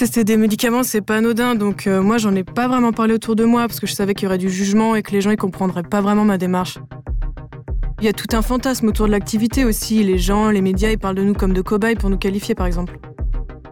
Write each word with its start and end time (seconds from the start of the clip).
Tester 0.00 0.24
des 0.24 0.38
médicaments, 0.38 0.82
c'est 0.82 1.02
pas 1.02 1.18
anodin, 1.18 1.54
donc 1.54 1.86
euh, 1.86 2.00
moi 2.00 2.16
j'en 2.16 2.34
ai 2.34 2.42
pas 2.42 2.66
vraiment 2.68 2.90
parlé 2.90 3.12
autour 3.12 3.36
de 3.36 3.44
moi 3.44 3.66
parce 3.66 3.80
que 3.80 3.86
je 3.86 3.92
savais 3.92 4.14
qu'il 4.14 4.24
y 4.24 4.26
aurait 4.28 4.38
du 4.38 4.48
jugement 4.48 4.94
et 4.94 5.02
que 5.02 5.12
les 5.12 5.20
gens 5.20 5.30
ils 5.30 5.36
comprendraient 5.36 5.82
pas 5.82 6.00
vraiment 6.00 6.24
ma 6.24 6.38
démarche. 6.38 6.78
Il 7.98 8.06
y 8.06 8.08
a 8.08 8.14
tout 8.14 8.34
un 8.34 8.40
fantasme 8.40 8.88
autour 8.88 9.08
de 9.08 9.10
l'activité 9.10 9.66
aussi. 9.66 10.02
Les 10.02 10.16
gens, 10.16 10.48
les 10.48 10.62
médias, 10.62 10.88
ils 10.88 10.96
parlent 10.96 11.16
de 11.16 11.22
nous 11.22 11.34
comme 11.34 11.52
de 11.52 11.60
cobayes 11.60 11.96
pour 11.96 12.08
nous 12.08 12.16
qualifier 12.16 12.54
par 12.54 12.66
exemple. 12.66 12.98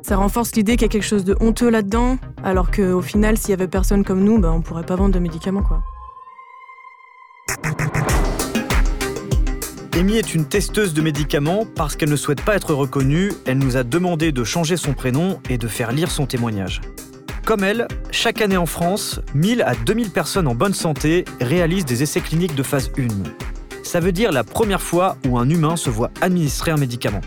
Ça 0.03 0.17
renforce 0.17 0.55
l'idée 0.55 0.73
qu'il 0.73 0.83
y 0.83 0.85
a 0.85 0.89
quelque 0.91 1.03
chose 1.03 1.25
de 1.25 1.35
honteux 1.41 1.71
là-dedans, 1.71 2.19
alors 2.45 2.71
qu'au 2.71 3.01
final, 3.01 3.39
s'il 3.39 3.49
y 3.49 3.55
avait 3.55 3.67
personne 3.67 4.05
comme 4.05 4.23
nous, 4.23 4.39
ben, 4.39 4.51
on 4.51 4.61
pourrait 4.61 4.85
pas 4.85 4.97
vendre 4.97 5.15
de 5.15 5.21
médicaments 5.21 5.63
quoi. 5.63 5.81
Amy 9.99 10.17
est 10.17 10.33
une 10.33 10.45
testeuse 10.45 10.95
de 10.95 11.03
médicaments. 11.03 11.67
Parce 11.75 11.97
qu'elle 11.97 12.11
ne 12.11 12.15
souhaite 12.15 12.43
pas 12.43 12.55
être 12.55 12.73
reconnue, 12.73 13.33
elle 13.47 13.59
nous 13.59 13.77
a 13.77 13.83
demandé 13.83 14.31
de 14.31 14.45
changer 14.45 14.77
son 14.77 14.93
prénom 14.93 15.41
et 15.51 15.59
de 15.59 15.67
faire 15.67 15.91
lire 15.91 16.13
son 16.13 16.25
témoignage. 16.25 16.81
Comme 17.45 17.65
elle, 17.65 17.89
chaque 18.13 18.41
année 18.41 18.57
en 18.57 18.67
France, 18.67 19.21
1000 19.35 19.61
à 19.63 19.75
2000 19.75 20.11
personnes 20.11 20.47
en 20.47 20.55
bonne 20.55 20.73
santé 20.73 21.25
réalisent 21.41 21.85
des 21.85 22.05
essais 22.05 22.21
cliniques 22.21 22.55
de 22.55 22.63
phase 22.63 22.93
1. 22.97 23.09
Ça 23.83 23.99
veut 23.99 24.13
dire 24.13 24.31
la 24.31 24.45
première 24.45 24.83
fois 24.83 25.17
où 25.27 25.37
un 25.37 25.51
humain 25.51 25.75
se 25.75 25.91
voit 25.91 26.13
administrer 26.21 26.71
un 26.71 26.77
médicament. 26.77 27.23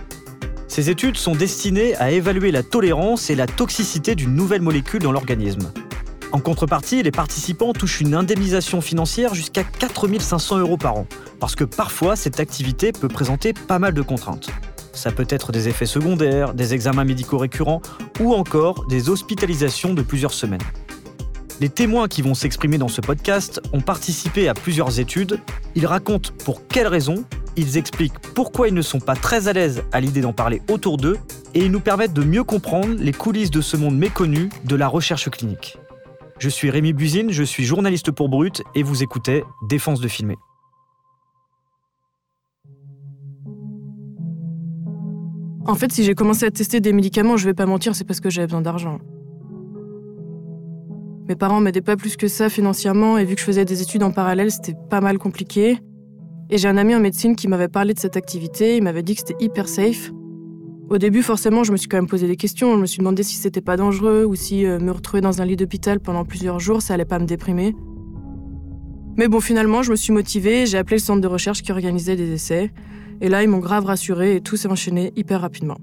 Ces 0.69 0.89
études 0.89 1.17
sont 1.17 1.35
destinées 1.35 1.95
à 1.95 2.11
évaluer 2.11 2.51
la 2.51 2.63
tolérance 2.63 3.29
et 3.29 3.35
la 3.35 3.47
toxicité 3.47 4.15
d'une 4.15 4.33
nouvelle 4.33 4.61
molécule 4.61 5.01
dans 5.01 5.11
l'organisme. 5.11 5.73
En 6.33 6.39
contrepartie, 6.39 7.03
les 7.03 7.11
participants 7.11 7.73
touchent 7.73 7.99
une 7.99 8.15
indemnisation 8.15 8.79
financière 8.79 9.35
jusqu'à 9.35 9.65
4500 9.65 10.59
euros 10.59 10.77
par 10.77 10.95
an, 10.95 11.05
parce 11.41 11.55
que 11.55 11.65
parfois 11.65 12.15
cette 12.15 12.39
activité 12.39 12.93
peut 12.93 13.09
présenter 13.09 13.51
pas 13.53 13.79
mal 13.79 13.93
de 13.93 14.01
contraintes. 14.01 14.49
Ça 14.93 15.11
peut 15.11 15.25
être 15.29 15.51
des 15.51 15.67
effets 15.67 15.85
secondaires, 15.85 16.53
des 16.53 16.73
examens 16.73 17.03
médicaux 17.03 17.37
récurrents 17.37 17.81
ou 18.21 18.33
encore 18.33 18.85
des 18.87 19.09
hospitalisations 19.09 19.93
de 19.93 20.01
plusieurs 20.01 20.33
semaines. 20.33 20.61
Les 21.59 21.69
témoins 21.69 22.07
qui 22.07 22.21
vont 22.21 22.33
s'exprimer 22.33 22.77
dans 22.77 22.87
ce 22.87 23.01
podcast 23.01 23.61
ont 23.73 23.81
participé 23.81 24.47
à 24.47 24.53
plusieurs 24.53 24.99
études. 24.99 25.39
Ils 25.75 25.85
racontent 25.85 26.31
pour 26.45 26.65
quelles 26.65 26.87
raisons, 26.87 27.25
ils 27.57 27.77
expliquent 27.77 28.19
pourquoi 28.33 28.69
ils 28.69 28.73
ne 28.73 28.81
sont 28.81 28.99
pas 28.99 29.15
très 29.15 29.49
à 29.49 29.53
l'aise 29.53 29.83
à 29.91 29.99
l'idée 29.99 30.21
d'en 30.21 30.33
parler 30.33 30.61
autour 30.69 30.95
d'eux 30.95 31.17
et 31.53 31.65
ils 31.65 31.71
nous 31.71 31.81
permettent 31.81 32.13
de 32.13 32.23
mieux 32.23 32.45
comprendre 32.45 32.95
les 32.97 33.11
coulisses 33.11 33.51
de 33.51 33.61
ce 33.61 33.75
monde 33.75 33.97
méconnu 33.97 34.49
de 34.63 34.75
la 34.75 34.87
recherche 34.87 35.29
clinique. 35.29 35.77
Je 36.41 36.49
suis 36.49 36.71
Rémi 36.71 36.91
Buzine, 36.91 37.29
je 37.29 37.43
suis 37.43 37.65
journaliste 37.65 38.09
pour 38.09 38.27
Brut 38.27 38.63
et 38.73 38.81
vous 38.81 39.03
écoutez 39.03 39.43
Défense 39.69 40.01
de 40.01 40.07
filmer. 40.07 40.37
En 45.67 45.75
fait, 45.75 45.91
si 45.91 46.03
j'ai 46.03 46.15
commencé 46.15 46.47
à 46.47 46.49
tester 46.49 46.79
des 46.79 46.93
médicaments, 46.93 47.37
je 47.37 47.45
vais 47.45 47.53
pas 47.53 47.67
mentir, 47.67 47.95
c'est 47.95 48.05
parce 48.05 48.19
que 48.19 48.31
j'avais 48.31 48.47
besoin 48.47 48.61
d'argent. 48.61 48.97
Mes 51.29 51.35
parents 51.35 51.59
m'aidaient 51.59 51.79
pas 51.79 51.95
plus 51.95 52.17
que 52.17 52.27
ça 52.27 52.49
financièrement 52.49 53.19
et 53.19 53.23
vu 53.23 53.35
que 53.35 53.41
je 53.41 53.45
faisais 53.45 53.63
des 53.63 53.83
études 53.83 54.01
en 54.01 54.11
parallèle, 54.11 54.49
c'était 54.49 54.73
pas 54.89 54.99
mal 54.99 55.19
compliqué. 55.19 55.77
Et 56.49 56.57
j'ai 56.57 56.67
un 56.67 56.77
ami 56.77 56.95
en 56.95 56.99
médecine 56.99 57.35
qui 57.35 57.49
m'avait 57.49 57.67
parlé 57.67 57.93
de 57.93 57.99
cette 57.99 58.17
activité, 58.17 58.77
il 58.77 58.83
m'avait 58.83 59.03
dit 59.03 59.13
que 59.13 59.19
c'était 59.19 59.45
hyper 59.45 59.67
safe. 59.67 60.11
Au 60.91 60.97
début, 60.97 61.23
forcément, 61.23 61.63
je 61.63 61.71
me 61.71 61.77
suis 61.77 61.87
quand 61.87 61.95
même 61.95 62.07
posé 62.09 62.27
des 62.27 62.35
questions. 62.35 62.75
Je 62.75 62.81
me 62.81 62.85
suis 62.85 62.97
demandé 62.97 63.23
si 63.23 63.37
c'était 63.37 63.61
pas 63.61 63.77
dangereux 63.77 64.25
ou 64.25 64.35
si 64.35 64.65
euh, 64.65 64.77
me 64.77 64.91
retrouver 64.91 65.21
dans 65.21 65.41
un 65.41 65.45
lit 65.45 65.55
d'hôpital 65.55 66.01
pendant 66.01 66.25
plusieurs 66.25 66.59
jours, 66.59 66.81
ça 66.81 66.95
allait 66.95 67.05
pas 67.05 67.17
me 67.17 67.25
déprimer. 67.25 67.73
Mais 69.15 69.29
bon, 69.29 69.39
finalement, 69.39 69.83
je 69.83 69.91
me 69.91 69.95
suis 69.95 70.11
motivée, 70.11 70.65
j'ai 70.65 70.77
appelé 70.77 70.97
le 70.97 71.01
centre 71.01 71.21
de 71.21 71.27
recherche 71.29 71.61
qui 71.61 71.71
organisait 71.71 72.17
des 72.17 72.33
essais. 72.33 72.73
Et 73.21 73.29
là, 73.29 73.41
ils 73.41 73.47
m'ont 73.47 73.59
grave 73.59 73.85
rassuré 73.85 74.35
et 74.35 74.41
tout 74.41 74.57
s'est 74.57 74.67
enchaîné 74.67 75.13
hyper 75.15 75.39
rapidement. 75.39 75.77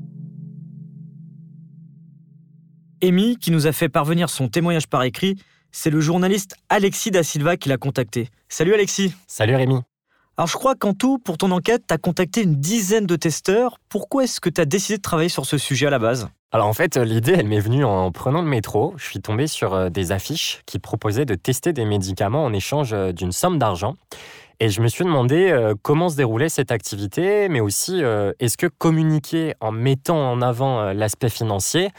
Amy, 3.02 3.38
qui 3.38 3.50
nous 3.50 3.66
a 3.66 3.72
fait 3.72 3.88
parvenir 3.88 4.28
son 4.28 4.48
témoignage 4.48 4.88
par 4.88 5.04
écrit, 5.04 5.36
c'est 5.72 5.88
le 5.88 6.00
journaliste 6.00 6.54
Alexis 6.68 7.12
Da 7.12 7.22
Silva 7.22 7.56
qui 7.56 7.70
l'a 7.70 7.78
contacté. 7.78 8.28
Salut 8.50 8.74
Alexis. 8.74 9.14
Salut 9.26 9.54
Rémi. 9.54 9.87
Alors 10.38 10.46
je 10.46 10.56
crois 10.56 10.76
qu'en 10.76 10.94
tout, 10.94 11.18
pour 11.18 11.36
ton 11.36 11.50
enquête, 11.50 11.82
tu 11.88 11.92
as 11.92 11.98
contacté 11.98 12.44
une 12.44 12.54
dizaine 12.54 13.06
de 13.06 13.16
testeurs. 13.16 13.80
Pourquoi 13.88 14.22
est-ce 14.22 14.40
que 14.40 14.48
tu 14.48 14.60
as 14.60 14.66
décidé 14.66 14.96
de 14.96 15.02
travailler 15.02 15.28
sur 15.28 15.44
ce 15.46 15.58
sujet 15.58 15.88
à 15.88 15.90
la 15.90 15.98
base? 15.98 16.28
Alors 16.52 16.68
en 16.68 16.72
fait, 16.74 16.96
l'idée, 16.96 17.32
elle 17.32 17.48
m'est 17.48 17.58
venue 17.58 17.84
en 17.84 18.12
prenant 18.12 18.40
le 18.40 18.46
métro. 18.46 18.94
Je 18.98 19.04
suis 19.04 19.20
tombé 19.20 19.48
sur 19.48 19.74
euh, 19.74 19.88
des 19.90 20.12
affiches 20.12 20.62
qui 20.64 20.78
proposaient 20.78 21.24
de 21.24 21.34
tester 21.34 21.72
des 21.72 21.84
médicaments 21.84 22.44
en 22.44 22.52
échange 22.52 22.92
euh, 22.92 23.10
d'une 23.10 23.32
somme 23.32 23.58
d'argent. 23.58 23.94
Et 24.60 24.68
je 24.68 24.80
me 24.80 24.86
suis 24.86 25.02
demandé 25.02 25.50
euh, 25.50 25.74
comment 25.82 26.08
se 26.08 26.14
déroulait 26.14 26.48
cette 26.48 26.70
activité, 26.70 27.48
mais 27.48 27.58
aussi 27.58 28.00
est-ce 28.38 28.56
que 28.56 28.68
communiquer 28.68 29.54
en 29.58 29.72
mettant 29.72 30.30
en 30.30 30.40
avant 30.40 30.92
l'aspect 30.92 31.30
financier, 31.30 31.90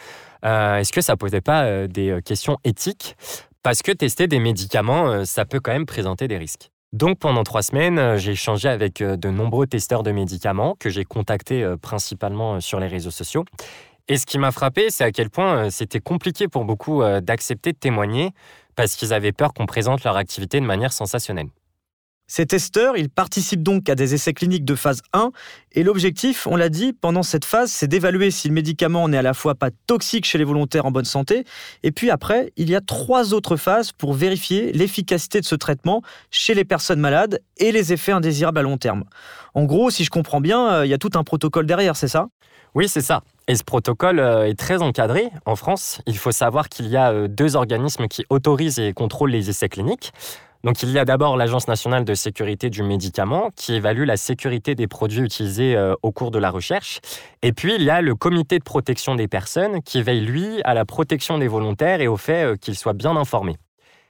est-ce 0.43 0.93
que 0.93 1.01
ça 1.01 1.17
posait 1.17 1.41
pas 1.41 1.87
des 1.87 2.19
questions 2.23 2.57
éthiques? 2.63 3.17
Parce 3.63 3.81
que 3.81 3.91
tester 3.91 4.27
des 4.27 4.39
médicaments, 4.39 5.25
ça 5.25 5.43
peut 5.43 5.59
quand 5.59 5.73
même 5.73 5.85
présenter 5.85 6.29
des 6.29 6.37
risques. 6.37 6.71
Donc 6.91 7.19
pendant 7.19 7.43
trois 7.43 7.61
semaines, 7.61 7.99
euh, 7.99 8.17
j'ai 8.17 8.31
échangé 8.31 8.67
avec 8.67 9.01
euh, 9.01 9.15
de 9.15 9.29
nombreux 9.29 9.67
testeurs 9.67 10.01
de 10.01 10.11
médicaments 10.11 10.75
que 10.79 10.89
j'ai 10.89 11.05
contactés 11.05 11.63
euh, 11.63 11.77
principalement 11.77 12.59
sur 12.61 12.79
les 12.79 12.87
réseaux 12.87 13.11
sociaux. 13.11 13.45
Et 14.07 14.17
ce 14.17 14.25
qui 14.25 14.39
m'a 14.39 14.51
frappé, 14.51 14.89
c'est 14.89 15.03
à 15.03 15.11
quel 15.11 15.29
point 15.29 15.69
c'était 15.69 15.99
compliqué 15.99 16.47
pour 16.47 16.65
beaucoup 16.65 17.03
d'accepter 17.21 17.73
de 17.73 17.77
témoigner 17.77 18.31
parce 18.75 18.95
qu'ils 18.95 19.13
avaient 19.13 19.31
peur 19.31 19.53
qu'on 19.53 19.67
présente 19.67 20.03
leur 20.03 20.17
activité 20.17 20.59
de 20.59 20.65
manière 20.65 20.91
sensationnelle. 20.91 21.49
Ces 22.31 22.45
testeurs, 22.45 22.95
ils 22.95 23.09
participent 23.09 23.63
donc 23.63 23.89
à 23.89 23.95
des 23.95 24.13
essais 24.13 24.33
cliniques 24.33 24.63
de 24.63 24.75
phase 24.75 25.01
1 25.13 25.31
et 25.71 25.81
l'objectif, 25.81 26.45
on 26.45 26.55
l'a 26.55 26.69
dit, 26.69 26.93
pendant 26.93 27.23
cette 27.23 27.43
phase, 27.43 27.71
c'est 27.71 27.87
d'évaluer 27.87 28.29
si 28.29 28.47
le 28.47 28.53
médicament 28.53 29.09
n'est 29.09 29.17
à 29.17 29.23
la 29.23 29.33
fois 29.33 29.55
pas 29.55 29.71
toxique 29.87 30.25
chez 30.25 30.37
les 30.37 30.43
volontaires 30.43 30.85
en 30.85 30.91
bonne 30.91 31.05
santé 31.05 31.43
et 31.81 31.91
puis 31.91 32.11
après, 32.11 32.53
il 32.55 32.69
y 32.69 32.75
a 32.75 32.81
trois 32.81 33.33
autres 33.33 33.57
phases 33.57 33.91
pour 33.91 34.13
vérifier 34.13 34.71
l'efficacité 34.73 35.41
de 35.41 35.45
ce 35.45 35.55
traitement 35.55 36.03
chez 36.29 36.53
les 36.53 36.65
personnes 36.65 36.99
malades 36.99 37.41
et 37.57 37.71
les 37.71 37.93
effets 37.93 38.11
indésirables 38.11 38.59
à 38.59 38.61
long 38.61 38.77
terme. 38.77 39.05
En 39.55 39.63
gros, 39.63 39.89
si 39.89 40.03
je 40.03 40.11
comprends 40.11 40.39
bien, 40.39 40.71
euh, 40.71 40.85
il 40.85 40.89
y 40.89 40.93
a 40.93 40.99
tout 40.99 41.09
un 41.15 41.23
protocole 41.23 41.65
derrière, 41.65 41.95
c'est 41.95 42.07
ça? 42.07 42.27
Oui, 42.75 42.87
c'est 42.87 43.01
ça. 43.01 43.23
Et 43.47 43.55
ce 43.55 43.63
protocole 43.63 44.19
euh, 44.19 44.47
est 44.47 44.53
très 44.53 44.83
encadré. 44.83 45.29
En 45.45 45.55
France, 45.55 46.01
il 46.05 46.17
faut 46.17 46.31
savoir 46.31 46.69
qu'il 46.69 46.87
y 46.87 46.95
a 46.95 47.11
euh, 47.11 47.27
deux 47.27 47.55
organismes 47.55 48.07
qui 48.07 48.23
autorisent 48.29 48.77
et 48.77 48.93
contrôlent 48.93 49.31
les 49.31 49.49
essais 49.49 49.67
cliniques. 49.67 50.13
Donc 50.63 50.83
il 50.83 50.89
y 50.89 50.99
a 50.99 51.05
d'abord 51.05 51.37
l'Agence 51.37 51.69
nationale 51.69 52.03
de 52.03 52.13
sécurité 52.13 52.69
du 52.69 52.83
médicament 52.83 53.49
qui 53.55 53.75
évalue 53.75 54.03
la 54.03 54.17
sécurité 54.17 54.75
des 54.75 54.87
produits 54.87 55.21
utilisés 55.21 55.75
euh, 55.75 55.95
au 56.03 56.11
cours 56.11 56.31
de 56.31 56.39
la 56.39 56.49
recherche. 56.51 56.99
Et 57.41 57.53
puis 57.53 57.75
il 57.75 57.83
y 57.83 57.89
a 57.89 58.01
le 58.01 58.13
comité 58.13 58.59
de 58.59 58.63
protection 58.63 59.15
des 59.15 59.29
personnes 59.29 59.81
qui 59.81 60.01
veille, 60.01 60.19
lui, 60.19 60.61
à 60.65 60.73
la 60.73 60.83
protection 60.83 61.37
des 61.37 61.47
volontaires 61.47 62.01
et 62.01 62.07
au 62.09 62.17
fait 62.17 62.43
euh, 62.43 62.55
qu'ils 62.57 62.75
soient 62.75 62.93
bien 62.93 63.15
informés. 63.15 63.55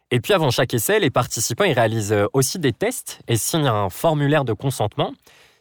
Et 0.10 0.20
puis 0.20 0.34
avant 0.34 0.50
chaque 0.50 0.74
essai, 0.74 1.00
les 1.00 1.12
participants 1.12 1.66
ils 1.66 1.74
réalisent 1.74 2.14
euh, 2.14 2.26
aussi 2.34 2.58
des 2.58 2.74
tests 2.74 3.22
et 3.28 3.38
signent 3.38 3.68
un 3.68 3.90
formulaire 3.90 4.44
de 4.44 4.54
consentement. 4.54 5.14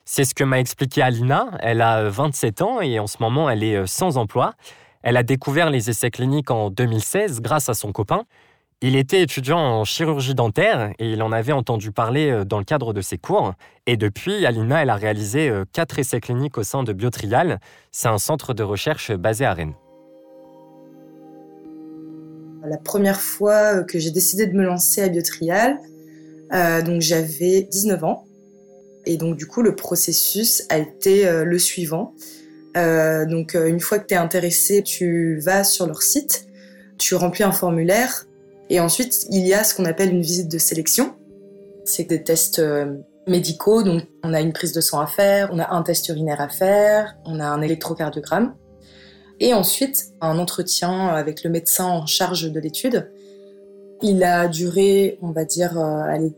C'est 0.07 0.25
ce 0.25 0.35
que 0.35 0.43
m'a 0.43 0.59
expliqué 0.59 1.03
Alina. 1.03 1.51
Elle 1.61 1.83
a 1.83 2.09
27 2.09 2.63
ans 2.63 2.81
et 2.81 2.99
en 2.99 3.07
ce 3.07 3.19
moment 3.21 3.51
elle 3.51 3.63
est 3.63 3.87
sans 3.87 4.17
emploi. 4.17 4.55
Elle 5.03 5.19
a 5.19 5.23
découvert 5.23 5.69
les 5.69 5.91
essais 5.91 6.11
cliniques 6.11 6.51
en 6.51 6.71
2016 6.71 7.43
grâce 7.43 7.69
à 7.69 7.75
son 7.75 7.93
copain. 7.93 8.25
Il 8.81 8.95
était 8.95 9.23
étudiant 9.23 9.59
en 9.59 9.85
chirurgie 9.85 10.37
dentaire 10.37 10.93
et 11.01 11.11
il 11.11 11.21
en 11.25 11.33
avait 11.33 11.51
entendu 11.51 11.91
parler 11.91 12.31
euh, 12.31 12.45
dans 12.45 12.59
le 12.59 12.65
cadre 12.65 12.93
de 12.93 13.01
ses 13.01 13.19
cours. 13.19 13.55
Et 13.89 13.97
depuis, 13.97 14.47
Alina, 14.47 14.83
elle 14.83 14.91
a 14.91 14.95
réalisé 14.95 15.49
euh, 15.49 15.65
quatre 15.73 15.99
essais 15.99 16.21
cliniques 16.21 16.59
au 16.59 16.63
sein 16.63 16.85
de 16.85 16.93
Biotrial. 16.93 17.59
C'est 17.91 18.07
un 18.07 18.19
centre 18.19 18.55
de 18.55 18.63
recherche 18.63 19.11
basé 19.11 19.45
à 19.45 19.53
Rennes. 19.53 19.75
La 22.65 22.77
première 22.77 23.21
fois 23.21 23.83
que 23.83 23.99
j'ai 23.99 24.13
décidé 24.13 24.47
de 24.47 24.57
me 24.57 24.63
lancer 24.63 25.03
à 25.03 25.09
Biotrial, 25.09 25.81
euh, 26.53 26.81
donc 26.81 27.01
j'avais 27.01 27.63
19 27.63 28.05
ans. 28.05 28.27
Et 29.07 29.17
donc 29.17 29.37
du 29.37 29.47
coup, 29.47 29.63
le 29.63 29.75
processus 29.75 30.63
a 30.69 30.79
été 30.79 31.29
le 31.45 31.59
suivant. 31.59 32.15
donc 32.75 33.55
une 33.55 33.81
fois 33.81 33.99
que 33.99 34.07
tu 34.07 34.15
es 34.15 34.19
intéressé, 34.19 34.83
tu 34.83 35.39
vas 35.41 35.65
sur 35.65 35.87
leur 35.87 36.03
site, 36.03 36.47
tu 36.99 37.15
remplis 37.15 37.43
un 37.43 37.53
formulaire 37.53 38.28
et 38.71 38.81
ensuite, 38.81 39.27
il 39.31 39.47
y 39.47 39.55
a 39.55 39.65
ce 39.65 39.75
qu'on 39.75 39.87
appelle 39.87 40.11
une 40.11 40.23
visite 40.23 40.51
de 40.51 40.59
sélection. 40.59 41.15
C'est 41.85 42.05
des 42.05 42.23
tests 42.23 42.59
euh, 42.59 42.97
médicaux, 43.27 43.83
donc 43.83 44.03
on 44.23 44.35
a 44.35 44.41
une 44.41 44.53
prise 44.53 44.73
de 44.73 44.81
sang 44.81 45.01
à 45.01 45.07
faire, 45.07 45.49
on 45.53 45.59
a 45.59 45.73
un 45.73 45.83
test 45.83 46.09
urinaire 46.09 46.41
à 46.41 46.49
faire, 46.49 47.17
on 47.25 47.41
a 47.41 47.47
un 47.47 47.63
électrocardiogramme. 47.63 48.55
Et 49.41 49.55
ensuite, 49.55 50.09
un 50.21 50.39
entretien 50.39 51.09
avec 51.09 51.45
le 51.45 51.51
médecin 51.51 51.87
en 51.87 52.07
charge 52.07 52.51
de 52.51 52.61
l'étude. 52.61 53.11
Il 54.03 54.23
a 54.23 54.49
duré, 54.49 55.19
on 55.23 55.31
va 55.31 55.45
dire, 55.45 55.79
euh, 55.79 56.29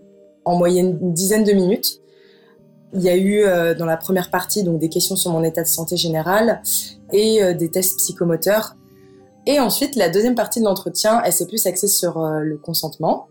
en 0.44 0.56
moyenne 0.56 0.98
une 1.00 1.12
dizaine 1.12 1.44
de 1.44 1.52
minutes. 1.52 2.00
Il 2.92 3.02
y 3.02 3.08
a 3.08 3.16
eu 3.16 3.42
euh, 3.42 3.74
dans 3.74 3.86
la 3.86 3.96
première 3.96 4.30
partie 4.30 4.62
donc 4.62 4.78
des 4.78 4.88
questions 4.88 5.16
sur 5.16 5.32
mon 5.32 5.42
état 5.42 5.62
de 5.62 5.68
santé 5.68 5.96
général 5.96 6.62
et 7.12 7.54
des 7.54 7.70
tests 7.70 7.96
psychomoteurs. 7.98 8.76
Et 9.46 9.58
ensuite, 9.58 9.96
la 9.96 10.08
deuxième 10.08 10.34
partie 10.34 10.60
de 10.60 10.64
l'entretien, 10.64 11.22
elle 11.24 11.32
s'est 11.32 11.46
plus 11.46 11.66
axée 11.66 11.88
sur 11.88 12.20
le 12.20 12.56
consentement. 12.58 13.28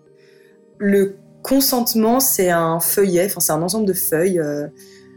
Le 0.78 1.18
consentement, 1.44 2.20
c'est 2.20 2.50
un 2.50 2.80
feuillet, 2.80 3.26
enfin 3.26 3.40
c'est 3.40 3.52
un 3.52 3.62
ensemble 3.62 3.86
de 3.86 3.94
feuilles 3.94 4.42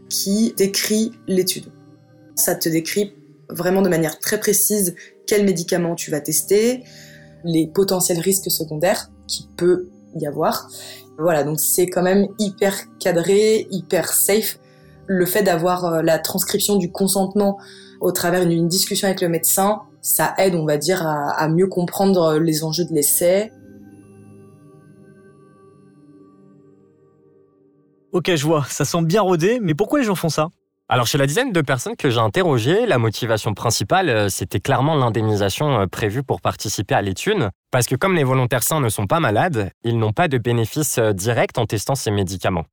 qui 0.09 0.53
décrit 0.55 1.11
l'étude. 1.27 1.65
Ça 2.35 2.55
te 2.55 2.69
décrit 2.69 3.15
vraiment 3.49 3.81
de 3.81 3.89
manière 3.89 4.19
très 4.19 4.39
précise 4.39 4.95
quel 5.27 5.45
médicament 5.45 5.95
tu 5.95 6.11
vas 6.11 6.21
tester, 6.21 6.83
les 7.43 7.67
potentiels 7.67 8.19
risques 8.19 8.51
secondaires 8.51 9.09
qui 9.27 9.49
peut 9.57 9.89
y 10.15 10.27
avoir. 10.27 10.69
Voilà, 11.17 11.43
donc 11.43 11.59
c'est 11.59 11.87
quand 11.87 12.01
même 12.01 12.27
hyper 12.39 12.75
cadré, 12.99 13.67
hyper 13.71 14.11
safe. 14.13 14.59
Le 15.05 15.25
fait 15.25 15.43
d'avoir 15.43 15.85
euh, 15.85 16.01
la 16.01 16.17
transcription 16.17 16.75
du 16.77 16.91
consentement 16.91 17.57
au 17.99 18.11
travers 18.11 18.45
d'une 18.45 18.67
discussion 18.67 19.07
avec 19.07 19.21
le 19.21 19.29
médecin, 19.29 19.81
ça 20.03 20.35
aide, 20.37 20.53
on 20.53 20.65
va 20.65 20.77
dire, 20.77 21.01
à, 21.07 21.31
à 21.31 21.47
mieux 21.47 21.67
comprendre 21.67 22.37
les 22.37 22.63
enjeux 22.63 22.85
de 22.85 22.93
l'essai. 22.93 23.51
Ok, 28.11 28.29
je 28.35 28.45
vois, 28.45 28.63
ça 28.69 28.85
semble 28.85 29.07
bien 29.07 29.21
rodé, 29.21 29.59
mais 29.59 29.73
pourquoi 29.73 29.97
les 29.97 30.05
gens 30.05 30.13
font 30.13 30.29
ça? 30.29 30.49
Alors 30.89 31.07
chez 31.07 31.17
la 31.17 31.25
dizaine 31.25 31.51
de 31.51 31.61
personnes 31.61 31.95
que 31.95 32.09
j'ai 32.11 32.19
interrogées, 32.19 32.85
la 32.85 32.99
motivation 32.99 33.53
principale, 33.53 34.09
euh, 34.09 34.29
c'était 34.29 34.59
clairement 34.59 34.95
l'indemnisation 34.95 35.79
euh, 35.79 35.87
prévue 35.87 36.21
pour 36.21 36.41
participer 36.41 36.93
à 36.93 37.01
l'étude, 37.01 37.49
parce 37.71 37.87
que 37.87 37.95
comme 37.95 38.13
les 38.13 38.23
volontaires 38.25 38.61
sains 38.61 38.81
ne 38.81 38.89
sont 38.89 39.07
pas 39.07 39.19
malades, 39.19 39.71
ils 39.83 39.97
n'ont 39.97 40.11
pas 40.11 40.27
de 40.27 40.37
bénéfice 40.37 40.99
euh, 40.99 41.13
direct 41.13 41.57
en 41.57 41.65
testant 41.65 41.95
ces 41.95 42.11
médicaments. 42.11 42.65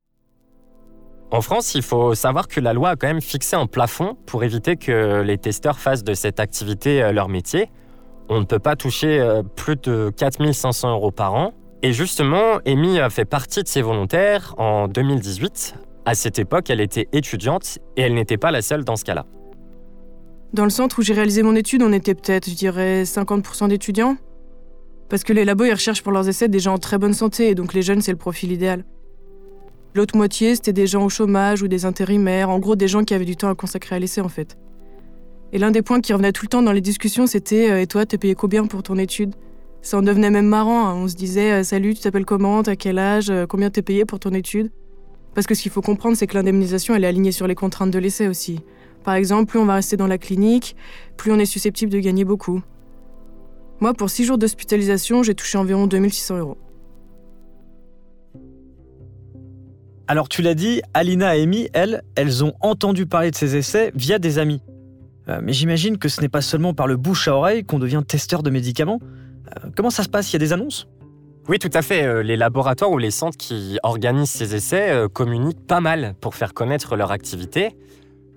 En 1.30 1.40
France, 1.40 1.74
il 1.74 1.82
faut 1.82 2.14
savoir 2.14 2.48
que 2.48 2.60
la 2.60 2.72
loi 2.72 2.90
a 2.90 2.96
quand 2.96 3.06
même 3.06 3.20
fixé 3.20 3.54
un 3.56 3.66
plafond 3.66 4.16
pour 4.26 4.42
éviter 4.42 4.76
que 4.76 5.22
les 5.22 5.38
testeurs 5.38 5.78
fassent 5.78 6.04
de 6.04 6.14
cette 6.14 6.40
activité 6.40 7.12
leur 7.12 7.28
métier. 7.28 7.70
On 8.28 8.40
ne 8.40 8.44
peut 8.44 8.58
pas 8.58 8.74
toucher 8.76 9.40
plus 9.54 9.76
de 9.76 10.10
4500 10.16 10.90
euros 10.90 11.12
par 11.12 11.34
an. 11.34 11.52
Et 11.82 11.92
justement, 11.92 12.58
Amy 12.66 12.98
a 12.98 13.10
fait 13.10 13.24
partie 13.24 13.62
de 13.62 13.68
ces 13.68 13.80
volontaires 13.80 14.54
en 14.58 14.88
2018 14.88 15.76
à 16.04 16.14
cette 16.14 16.38
époque, 16.38 16.70
elle 16.70 16.80
était 16.80 17.08
étudiante 17.12 17.78
et 17.96 18.02
elle 18.02 18.14
n'était 18.14 18.36
pas 18.36 18.50
la 18.50 18.62
seule 18.62 18.84
dans 18.84 18.96
ce 18.96 19.04
cas-là. 19.04 19.26
Dans 20.52 20.64
le 20.64 20.70
centre 20.70 20.98
où 20.98 21.02
j'ai 21.02 21.14
réalisé 21.14 21.42
mon 21.42 21.54
étude, 21.54 21.82
on 21.82 21.92
était 21.92 22.14
peut-être, 22.14 22.48
je 22.48 22.54
dirais, 22.54 23.04
50% 23.04 23.68
d'étudiants. 23.68 24.16
Parce 25.08 25.22
que 25.22 25.32
les 25.32 25.44
labos, 25.44 25.64
ils 25.64 25.72
recherchent 25.72 26.02
pour 26.02 26.12
leurs 26.12 26.28
essais 26.28 26.48
des 26.48 26.58
gens 26.58 26.74
en 26.74 26.78
très 26.78 26.98
bonne 26.98 27.14
santé, 27.14 27.50
et 27.50 27.54
donc 27.54 27.74
les 27.74 27.82
jeunes, 27.82 28.00
c'est 28.00 28.12
le 28.12 28.18
profil 28.18 28.50
idéal. 28.52 28.84
L'autre 29.94 30.16
moitié, 30.16 30.54
c'était 30.54 30.72
des 30.72 30.86
gens 30.86 31.04
au 31.04 31.08
chômage 31.08 31.62
ou 31.62 31.68
des 31.68 31.84
intérimaires, 31.84 32.48
en 32.48 32.58
gros 32.60 32.76
des 32.76 32.86
gens 32.86 33.02
qui 33.02 33.12
avaient 33.12 33.24
du 33.24 33.36
temps 33.36 33.50
à 33.50 33.54
consacrer 33.54 33.96
à 33.96 33.98
l'essai 33.98 34.20
en 34.20 34.28
fait. 34.28 34.56
Et 35.52 35.58
l'un 35.58 35.72
des 35.72 35.82
points 35.82 36.00
qui 36.00 36.12
revenait 36.12 36.32
tout 36.32 36.44
le 36.44 36.48
temps 36.48 36.62
dans 36.62 36.72
les 36.72 36.80
discussions, 36.80 37.26
c'était 37.26 37.70
euh, 37.70 37.80
Et 37.80 37.86
toi, 37.86 38.06
t'es 38.06 38.18
payé 38.18 38.34
combien 38.36 38.66
pour 38.66 38.84
ton 38.84 38.96
étude? 38.96 39.34
Ça 39.82 39.98
en 39.98 40.02
devenait 40.02 40.30
même 40.30 40.46
marrant. 40.46 40.86
Hein. 40.86 40.94
On 40.94 41.08
se 41.08 41.16
disait 41.16 41.52
euh, 41.52 41.62
Salut, 41.64 41.94
tu 41.94 42.02
t'appelles 42.02 42.24
comment? 42.24 42.62
T'as 42.62 42.76
quel 42.76 42.98
âge? 42.98 43.30
Euh, 43.30 43.46
Combien 43.46 43.68
t'es 43.70 43.82
payé 43.82 44.04
pour 44.04 44.20
ton 44.20 44.32
étude? 44.32 44.70
Parce 45.34 45.48
que 45.48 45.54
ce 45.54 45.62
qu'il 45.62 45.72
faut 45.72 45.80
comprendre, 45.80 46.16
c'est 46.16 46.28
que 46.28 46.34
l'indemnisation, 46.34 46.94
elle 46.94 47.02
est 47.02 47.08
alignée 47.08 47.32
sur 47.32 47.48
les 47.48 47.56
contraintes 47.56 47.90
de 47.90 47.98
l'essai 47.98 48.28
aussi. 48.28 48.60
Par 49.02 49.14
exemple, 49.14 49.46
plus 49.46 49.58
on 49.58 49.64
va 49.64 49.74
rester 49.74 49.96
dans 49.96 50.06
la 50.06 50.18
clinique, 50.18 50.76
plus 51.16 51.32
on 51.32 51.38
est 51.38 51.46
susceptible 51.46 51.90
de 51.90 51.98
gagner 51.98 52.24
beaucoup. 52.24 52.62
Moi, 53.80 53.94
pour 53.94 54.10
6 54.10 54.24
jours 54.24 54.38
d'hospitalisation, 54.38 55.22
j'ai 55.22 55.34
touché 55.34 55.56
environ 55.56 55.86
2600 55.86 56.38
euros. 56.38 56.58
Alors 60.10 60.28
tu 60.28 60.42
l'as 60.42 60.56
dit, 60.56 60.82
Alina 60.92 61.36
et 61.36 61.42
Amy, 61.42 61.68
elles, 61.72 62.02
elles 62.16 62.42
ont 62.42 62.52
entendu 62.58 63.06
parler 63.06 63.30
de 63.30 63.36
ces 63.36 63.54
essais 63.54 63.92
via 63.94 64.18
des 64.18 64.40
amis. 64.40 64.60
Euh, 65.28 65.38
mais 65.40 65.52
j'imagine 65.52 65.98
que 65.98 66.08
ce 66.08 66.20
n'est 66.20 66.28
pas 66.28 66.40
seulement 66.40 66.74
par 66.74 66.88
le 66.88 66.96
bouche 66.96 67.28
à 67.28 67.36
oreille 67.36 67.62
qu'on 67.62 67.78
devient 67.78 68.02
testeur 68.04 68.42
de 68.42 68.50
médicaments. 68.50 68.98
Euh, 69.46 69.68
comment 69.76 69.90
ça 69.90 70.02
se 70.02 70.08
passe? 70.08 70.32
Il 70.32 70.32
y 70.32 70.36
a 70.36 70.40
des 70.40 70.52
annonces? 70.52 70.88
Oui, 71.48 71.60
tout 71.60 71.70
à 71.72 71.80
fait. 71.80 72.02
Euh, 72.02 72.24
les 72.24 72.36
laboratoires 72.36 72.90
ou 72.90 72.98
les 72.98 73.12
centres 73.12 73.36
qui 73.36 73.78
organisent 73.84 74.30
ces 74.30 74.56
essais 74.56 75.06
communiquent 75.12 75.64
pas 75.64 75.80
mal 75.80 76.16
pour 76.20 76.34
faire 76.34 76.54
connaître 76.54 76.96
leur 76.96 77.12
activité. 77.12 77.76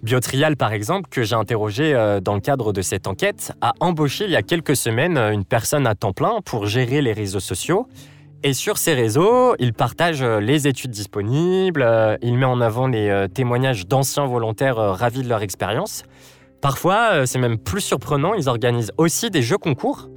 Biotrial, 0.03 0.55
par 0.57 0.73
exemple, 0.73 1.09
que 1.09 1.23
j'ai 1.23 1.33
interrogé 1.33 1.93
dans 2.23 2.35
le 2.35 2.41
cadre 2.41 2.71
de 2.71 2.83
cette 2.83 3.07
enquête, 3.07 3.51
a 3.61 3.73
embauché 3.79 4.25
il 4.25 4.31
y 4.31 4.35
a 4.35 4.43
quelques 4.43 4.75
semaines 4.75 5.17
une 5.17 5.43
personne 5.43 5.87
à 5.87 5.95
temps 5.95 6.13
plein 6.13 6.41
pour 6.45 6.67
gérer 6.67 7.01
les 7.01 7.13
réseaux 7.13 7.39
sociaux. 7.39 7.87
Et 8.43 8.53
sur 8.53 8.77
ces 8.77 8.93
réseaux, 8.93 9.55
il 9.57 9.73
partage 9.73 10.21
les 10.21 10.67
études 10.67 10.91
disponibles, 10.91 11.87
il 12.21 12.37
met 12.37 12.45
en 12.45 12.59
avant 12.59 12.87
les 12.87 13.27
témoignages 13.33 13.87
d'anciens 13.87 14.25
volontaires 14.25 14.75
ravis 14.75 15.23
de 15.23 15.29
leur 15.29 15.41
expérience. 15.41 16.03
Parfois, 16.59 17.25
c'est 17.25 17.39
même 17.39 17.57
plus 17.57 17.81
surprenant, 17.81 18.33
ils 18.33 18.49
organisent 18.49 18.91
aussi 18.97 19.29
des 19.29 19.41
jeux 19.41 19.57
concours 19.57 20.09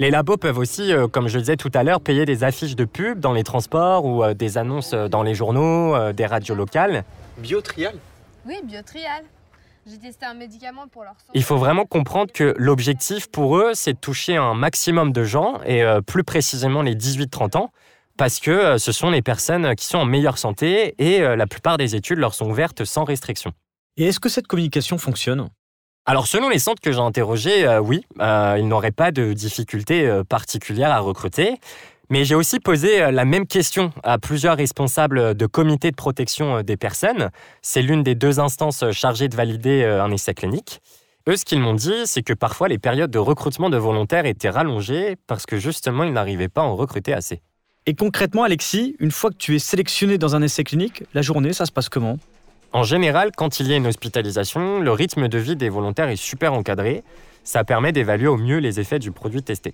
les 0.00 0.10
labos 0.10 0.36
peuvent 0.36 0.58
aussi, 0.58 0.92
euh, 0.92 1.06
comme 1.06 1.28
je 1.28 1.36
le 1.36 1.42
disais 1.42 1.56
tout 1.56 1.70
à 1.72 1.84
l'heure, 1.84 2.00
payer 2.00 2.24
des 2.24 2.42
affiches 2.42 2.74
de 2.74 2.84
pub 2.84 3.20
dans 3.20 3.32
les 3.32 3.44
transports 3.44 4.04
ou 4.04 4.24
euh, 4.24 4.34
des 4.34 4.58
annonces 4.58 4.92
euh, 4.92 5.06
dans 5.06 5.22
les 5.22 5.34
journaux, 5.34 6.12
des 6.12 6.26
radios 6.26 6.56
locales. 6.56 7.04
Biotrial? 7.38 7.94
Oui, 8.44 8.56
Biotrial. 8.64 9.22
J'ai 9.86 9.98
testé 9.98 10.26
un 10.26 10.34
médicament 10.34 10.88
pour 10.88 11.04
leur 11.04 11.14
Il 11.34 11.42
faut 11.42 11.56
vraiment 11.56 11.84
comprendre 11.84 12.32
que 12.32 12.54
l'objectif 12.56 13.30
pour 13.30 13.58
eux, 13.58 13.72
c'est 13.74 13.94
de 13.94 13.98
toucher 13.98 14.36
un 14.36 14.54
maximum 14.54 15.12
de 15.12 15.24
gens, 15.24 15.60
et 15.66 15.84
plus 16.06 16.24
précisément 16.24 16.82
les 16.82 16.94
18-30 16.94 17.58
ans, 17.58 17.70
parce 18.16 18.40
que 18.40 18.78
ce 18.78 18.92
sont 18.92 19.10
les 19.10 19.20
personnes 19.20 19.74
qui 19.74 19.86
sont 19.86 19.98
en 19.98 20.06
meilleure 20.06 20.38
santé 20.38 20.94
et 20.98 21.20
la 21.20 21.46
plupart 21.46 21.76
des 21.76 21.96
études 21.96 22.18
leur 22.18 22.34
sont 22.34 22.48
ouvertes 22.48 22.84
sans 22.84 23.04
restriction. 23.04 23.52
Et 23.96 24.06
est-ce 24.06 24.20
que 24.20 24.28
cette 24.28 24.46
communication 24.46 24.98
fonctionne? 24.98 25.50
Alors 26.06 26.26
selon 26.26 26.50
les 26.50 26.58
centres 26.58 26.82
que 26.82 26.92
j'ai 26.92 27.00
interrogés, 27.00 27.66
euh, 27.66 27.80
oui, 27.80 28.04
euh, 28.20 28.56
ils 28.58 28.68
n'auraient 28.68 28.90
pas 28.90 29.10
de 29.10 29.32
difficultés 29.32 30.06
euh, 30.06 30.22
particulières 30.22 30.92
à 30.92 30.98
recruter. 30.98 31.58
Mais 32.10 32.24
j'ai 32.24 32.34
aussi 32.34 32.60
posé 32.60 33.10
la 33.10 33.24
même 33.24 33.46
question 33.46 33.92
à 34.02 34.18
plusieurs 34.18 34.56
responsables 34.56 35.34
de 35.34 35.46
comités 35.46 35.90
de 35.90 35.96
protection 35.96 36.62
des 36.62 36.76
personnes. 36.76 37.30
C'est 37.62 37.82
l'une 37.82 38.02
des 38.02 38.14
deux 38.14 38.40
instances 38.40 38.84
chargées 38.92 39.28
de 39.28 39.36
valider 39.36 39.84
un 39.84 40.10
essai 40.10 40.34
clinique. 40.34 40.80
Eux, 41.26 41.36
ce 41.36 41.46
qu'ils 41.46 41.60
m'ont 41.60 41.72
dit, 41.72 42.02
c'est 42.04 42.22
que 42.22 42.34
parfois 42.34 42.68
les 42.68 42.78
périodes 42.78 43.10
de 43.10 43.18
recrutement 43.18 43.70
de 43.70 43.78
volontaires 43.78 44.26
étaient 44.26 44.50
rallongées 44.50 45.16
parce 45.26 45.46
que 45.46 45.56
justement, 45.56 46.04
ils 46.04 46.12
n'arrivaient 46.12 46.48
pas 46.48 46.60
à 46.60 46.64
en 46.64 46.76
recruter 46.76 47.14
assez. 47.14 47.40
Et 47.86 47.94
concrètement, 47.94 48.42
Alexis, 48.42 48.94
une 48.98 49.10
fois 49.10 49.30
que 49.30 49.36
tu 49.36 49.56
es 49.56 49.58
sélectionné 49.58 50.18
dans 50.18 50.36
un 50.36 50.42
essai 50.42 50.64
clinique, 50.64 51.04
la 51.14 51.22
journée, 51.22 51.54
ça 51.54 51.64
se 51.64 51.72
passe 51.72 51.88
comment? 51.88 52.18
En 52.72 52.82
général, 52.82 53.30
quand 53.34 53.60
il 53.60 53.68
y 53.68 53.72
a 53.72 53.76
une 53.76 53.86
hospitalisation, 53.86 54.80
le 54.80 54.90
rythme 54.90 55.28
de 55.28 55.38
vie 55.38 55.56
des 55.56 55.70
volontaires 55.70 56.08
est 56.08 56.16
super 56.16 56.52
encadré. 56.52 57.02
Ça 57.42 57.64
permet 57.64 57.92
d'évaluer 57.92 58.26
au 58.26 58.36
mieux 58.36 58.58
les 58.58 58.80
effets 58.80 58.98
du 58.98 59.10
produit 59.10 59.42
testé. 59.42 59.72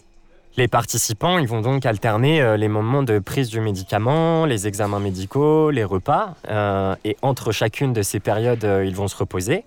Les 0.57 0.66
participants 0.66 1.38
ils 1.38 1.47
vont 1.47 1.61
donc 1.61 1.87
alterner 1.87 2.42
euh, 2.42 2.57
les 2.57 2.69
moments 2.69 3.04
de 3.04 3.21
prise 3.21 3.49
du 3.49 3.61
médicament, 3.61 4.47
les 4.47 4.66
examens 4.66 4.99
médicaux, 4.99 5.71
les 5.71 5.85
repas, 5.85 6.35
euh, 6.49 6.97
et 7.04 7.16
entre 7.23 7.52
chacune 7.52 7.92
de 7.92 8.02
ces 8.02 8.19
périodes, 8.19 8.64
euh, 8.64 8.85
ils 8.85 8.95
vont 8.95 9.07
se 9.07 9.16
reposer. 9.16 9.64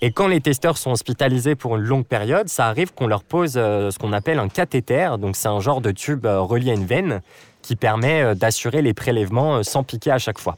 Et 0.00 0.10
quand 0.10 0.26
les 0.26 0.40
testeurs 0.40 0.76
sont 0.76 0.90
hospitalisés 0.90 1.54
pour 1.54 1.76
une 1.76 1.82
longue 1.82 2.04
période, 2.04 2.48
ça 2.48 2.66
arrive 2.66 2.92
qu'on 2.94 3.06
leur 3.06 3.22
pose 3.24 3.54
ce 3.54 3.98
qu'on 3.98 4.12
appelle 4.12 4.38
un 4.38 4.48
cathéter, 4.48 5.16
donc 5.18 5.34
c'est 5.34 5.48
un 5.48 5.58
genre 5.58 5.80
de 5.80 5.90
tube 5.90 6.24
relié 6.24 6.70
à 6.70 6.74
une 6.74 6.86
veine 6.86 7.20
qui 7.62 7.74
permet 7.74 8.36
d'assurer 8.36 8.80
les 8.80 8.94
prélèvements 8.94 9.64
sans 9.64 9.82
piquer 9.82 10.12
à 10.12 10.18
chaque 10.18 10.38
fois. 10.38 10.56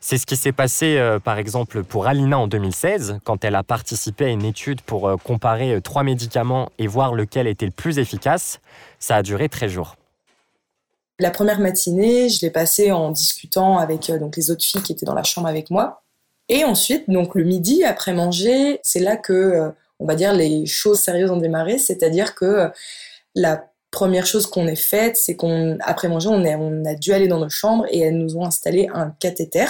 C'est 0.00 0.18
ce 0.18 0.26
qui 0.26 0.36
s'est 0.36 0.52
passé, 0.52 0.98
euh, 0.98 1.18
par 1.18 1.38
exemple, 1.38 1.82
pour 1.82 2.06
Alina 2.06 2.38
en 2.38 2.46
2016, 2.46 3.18
quand 3.24 3.44
elle 3.44 3.54
a 3.54 3.62
participé 3.62 4.26
à 4.26 4.28
une 4.28 4.44
étude 4.44 4.80
pour 4.80 5.08
euh, 5.08 5.16
comparer 5.16 5.74
euh, 5.74 5.80
trois 5.80 6.02
médicaments 6.02 6.68
et 6.78 6.86
voir 6.86 7.14
lequel 7.14 7.46
était 7.46 7.66
le 7.66 7.72
plus 7.72 7.98
efficace. 7.98 8.60
Ça 8.98 9.16
a 9.16 9.22
duré 9.22 9.48
13 9.48 9.70
jours. 9.70 9.96
La 11.18 11.30
première 11.30 11.60
matinée, 11.60 12.28
je 12.28 12.42
l'ai 12.42 12.50
passée 12.50 12.92
en 12.92 13.10
discutant 13.10 13.78
avec 13.78 14.10
donc, 14.20 14.36
les 14.36 14.50
autres 14.50 14.64
filles 14.64 14.82
qui 14.82 14.92
étaient 14.92 15.06
dans 15.06 15.14
la 15.14 15.22
chambre 15.22 15.48
avec 15.48 15.70
moi. 15.70 16.02
Et 16.48 16.64
ensuite, 16.64 17.08
donc 17.08 17.34
le 17.34 17.42
midi, 17.42 17.84
après 17.84 18.12
manger, 18.12 18.78
c'est 18.82 19.00
là 19.00 19.16
que, 19.16 19.72
on 19.98 20.06
va 20.06 20.14
dire, 20.14 20.34
les 20.34 20.66
choses 20.66 21.00
sérieuses 21.00 21.30
ont 21.30 21.38
démarré. 21.38 21.78
C'est-à-dire 21.78 22.34
que 22.34 22.70
la 23.34 23.64
première 23.90 24.26
chose 24.26 24.46
qu'on 24.46 24.66
ait 24.66 24.76
faite, 24.76 25.16
c'est 25.16 25.36
qu'on, 25.36 25.78
après 25.80 26.08
manger, 26.08 26.28
on, 26.28 26.84
a 26.84 26.94
dû 26.94 27.12
aller 27.12 27.28
dans 27.28 27.38
nos 27.38 27.48
chambres 27.48 27.86
et 27.90 28.00
elles 28.00 28.18
nous 28.18 28.36
ont 28.36 28.44
installé 28.44 28.88
un 28.92 29.10
cathéter 29.10 29.66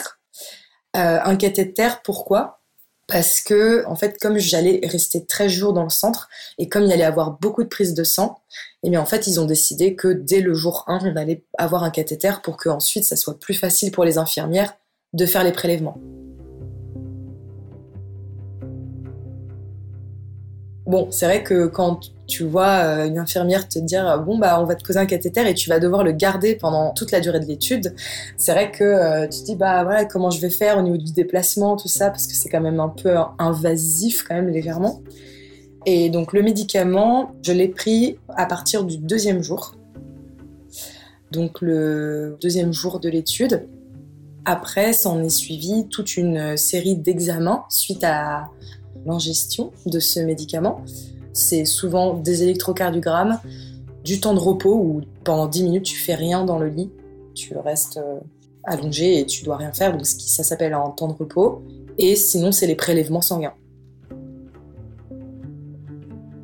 euh, 0.97 1.19
un 1.23 1.37
cathéter, 1.37 1.89
pourquoi? 2.05 2.63
Parce 3.07 3.41
que, 3.41 3.87
en 3.87 3.97
fait, 3.97 4.17
comme 4.19 4.39
j'allais 4.39 4.81
rester 4.83 5.27
13 5.27 5.53
jours 5.53 5.73
dans 5.75 5.85
le 5.85 5.91
centre 5.91 6.29
et 6.59 6.69
comme 6.69 6.85
il 6.85 6.89
y 6.89 6.93
allait 6.93 7.05
avoir 7.05 7.39
beaucoup 7.39 7.63
de 7.63 7.69
prises 7.69 7.93
de 7.93 8.03
sang, 8.03 8.41
eh 8.83 8.97
en 8.97 9.05
fait, 9.05 9.27
ils 9.27 9.39
ont 9.39 9.45
décidé 9.45 9.95
que 9.95 10.09
dès 10.09 10.41
le 10.41 10.55
jour 10.55 10.85
1, 10.87 11.01
on 11.05 11.17
allait 11.17 11.45
avoir 11.59 11.85
un 11.85 11.91
cathéter 11.91 12.33
pour 12.43 12.57
que 12.57 12.69
ensuite 12.69 13.05
ça 13.05 13.15
soit 13.15 13.39
plus 13.39 13.55
facile 13.55 13.93
pour 13.93 14.05
les 14.05 14.17
infirmières 14.17 14.75
de 15.13 15.27
faire 15.27 15.45
les 15.45 15.53
prélèvements. 15.53 15.99
Bon, 20.87 21.11
c'est 21.11 21.27
vrai 21.27 21.43
que 21.43 21.67
quand 21.67 22.01
tu 22.27 22.45
vois 22.45 22.85
euh, 22.85 23.07
une 23.07 23.19
infirmière 23.19 23.69
te 23.69 23.79
dire 23.79 24.23
bon 24.25 24.39
bah 24.39 24.61
on 24.61 24.65
va 24.65 24.75
te 24.75 24.85
poser 24.85 24.99
un 24.99 25.07
cathéter 25.07 25.49
et 25.49 25.55
tu 25.55 25.69
vas 25.69 25.79
devoir 25.79 26.03
le 26.03 26.13
garder 26.13 26.57
pendant 26.57 26.93
toute 26.93 27.13
la 27.13 27.21
durée 27.21 27.41
de 27.41 27.47
l'étude, 27.47 27.95
c'est 28.37 28.53
vrai 28.53 28.71
que 28.71 28.85
euh, 28.85 29.29
tu 29.29 29.41
te 29.41 29.45
dis 29.45 29.57
bah 29.57 29.85
voilà 29.85 30.05
comment 30.05 30.31
je 30.31 30.41
vais 30.41 30.51
faire 30.51 30.79
au 30.79 30.83
niveau 30.83 30.97
du 30.97 31.13
déplacement 31.13 31.77
tout 31.77 31.89
ça 31.89 32.11
parce 32.11 32.27
que 32.27 32.35
c'est 32.35 32.49
quand 32.49 32.61
même 32.61 32.81
un 32.81 32.89
peu 32.89 33.15
invasif 33.39 34.25
quand 34.27 34.35
même 34.35 34.49
légèrement. 34.49 35.03
Et 35.89 36.11
donc 36.11 36.33
le 36.33 36.43
médicament, 36.43 37.33
je 37.43 37.53
l'ai 37.53 37.69
pris 37.69 38.19
à 38.37 38.47
partir 38.47 38.85
du 38.85 38.99
deuxième 38.99 39.43
jour. 39.43 39.77
Donc 41.31 41.61
le 41.61 42.37
deuxième 42.41 42.73
jour 42.73 42.99
de 42.99 43.09
l'étude. 43.09 43.69
Après, 44.49 44.93
s'en 44.93 45.25
est 45.25 45.29
suivi 45.29 45.89
toute 45.89 46.17
une 46.17 46.57
série 46.57 46.97
d'examens 46.97 47.65
suite 47.69 48.05
à 48.05 48.49
l'ingestion 49.05 49.73
de 49.87 49.99
ce 49.99 50.21
médicament 50.21 50.85
c'est 51.37 51.65
souvent 51.65 52.15
des 52.15 52.43
électrocardiogrammes, 52.43 53.39
du 54.05 54.21
temps 54.21 54.35
de 54.35 54.39
repos 54.39 54.75
où 54.75 55.01
pendant 55.25 55.47
10 55.47 55.65
minutes 55.65 55.85
tu 55.85 55.97
fais 55.97 56.15
rien 56.15 56.45
dans 56.45 56.59
le 56.59 56.69
lit, 56.69 56.91
tu 57.35 57.57
restes 57.57 57.99
euh, 57.99 58.21
allongé 58.65 59.21
et 59.21 59.27
tu 59.27 59.45
dois 59.45 59.57
rien 59.57 59.73
faire, 59.73 59.93
donc 59.93 60.07
ça 60.07 60.43
s'appelle 60.43 60.73
un 60.73 60.91
temps 60.91 61.09
de 61.09 61.13
repos. 61.13 61.63
Et 61.99 62.17
sinon, 62.17 62.53
c'est 62.53 62.67
les 62.67 62.75
prélèvements 62.75 63.23
sanguins. 63.23 63.55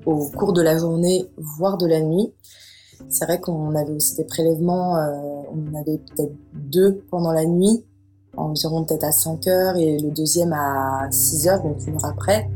Au 0.07 0.29
cours 0.31 0.53
de 0.53 0.63
la 0.63 0.79
journée, 0.79 1.27
voire 1.37 1.77
de 1.79 1.87
la 1.87 2.01
nuit, 2.01 2.33
c'est 3.09 3.25
vrai 3.25 3.41
qu'on 3.41 3.75
avait 3.75 3.93
aussi 3.93 4.17
des 4.17 4.25
prélèvements, 4.25 4.97
euh, 4.97 5.43
on 5.53 5.75
avait 5.75 5.99
peut-être 5.99 6.35
deux 6.55 7.03
pendant 7.11 7.33
la 7.33 7.45
nuit, 7.45 7.85
environ 8.37 8.85
peut-être 8.85 9.05
à 9.05 9.13
5 9.13 9.47
heures, 9.47 9.77
et 9.77 9.99
le 9.99 10.11
deuxième 10.11 10.53
à 10.53 11.09
6 11.11 11.49
heures, 11.49 11.63
donc 11.63 11.87
une 11.87 11.95
heure 11.95 12.07
après. 12.07 12.49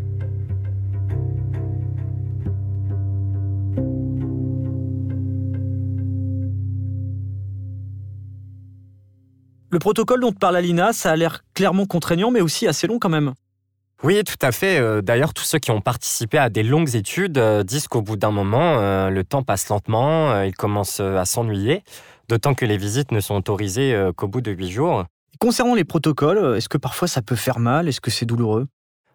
Le 9.71 9.79
protocole 9.81 10.21
dont 10.21 10.33
parle 10.33 10.57
Alina, 10.57 10.93
ça 10.93 11.11
a 11.11 11.17
l'air 11.17 11.43
clairement 11.55 11.87
contraignant, 11.87 12.31
mais 12.31 12.41
aussi 12.41 12.69
assez 12.69 12.87
long 12.87 12.99
quand 12.99 13.09
même. 13.09 13.35
Oui, 14.05 14.23
tout 14.25 14.37
à 14.43 14.53
fait. 14.53 14.79
Euh, 14.79 15.01
d'ailleurs, 15.01 15.35
tous 15.35 15.43
ceux 15.45 15.59
qui 15.59 15.71
ont 15.71 15.81
participé 15.81 16.39
à 16.39 16.51
des 16.51 16.63
longues 16.63 16.95
études 16.95 17.39
euh, 17.39 17.63
disent 17.63 17.89
qu'au 17.89 18.03
bout 18.03 18.17
d'un 18.17 18.31
moment, 18.31 18.79
euh, 18.79 19.09
le 19.09 19.25
temps 19.25 19.43
passe 19.43 19.69
lentement, 19.69 20.43
ils 20.43 20.55
commencent 20.55 21.01
à 21.01 21.25
s'ennuyer, 21.25 21.83
d'autant 22.29 22.55
que 22.55 22.65
les 22.65 22.77
visites 22.77 23.11
ne 23.11 23.21
sont 23.21 23.35
autorisées 23.35 23.99
qu'au 24.17 24.29
bout 24.29 24.41
de 24.41 24.53
huit 24.53 24.71
jours. 24.71 25.05
Concernant 25.41 25.75
les 25.75 25.85
protocoles, 25.85 26.57
est-ce 26.57 26.69
que 26.69 26.79
parfois 26.79 27.09
ça 27.09 27.23
peut 27.23 27.37
faire 27.37 27.59
mal? 27.59 27.89
Est-ce 27.89 28.01
que 28.01 28.11
c'est 28.11 28.27
douloureux? 28.27 28.67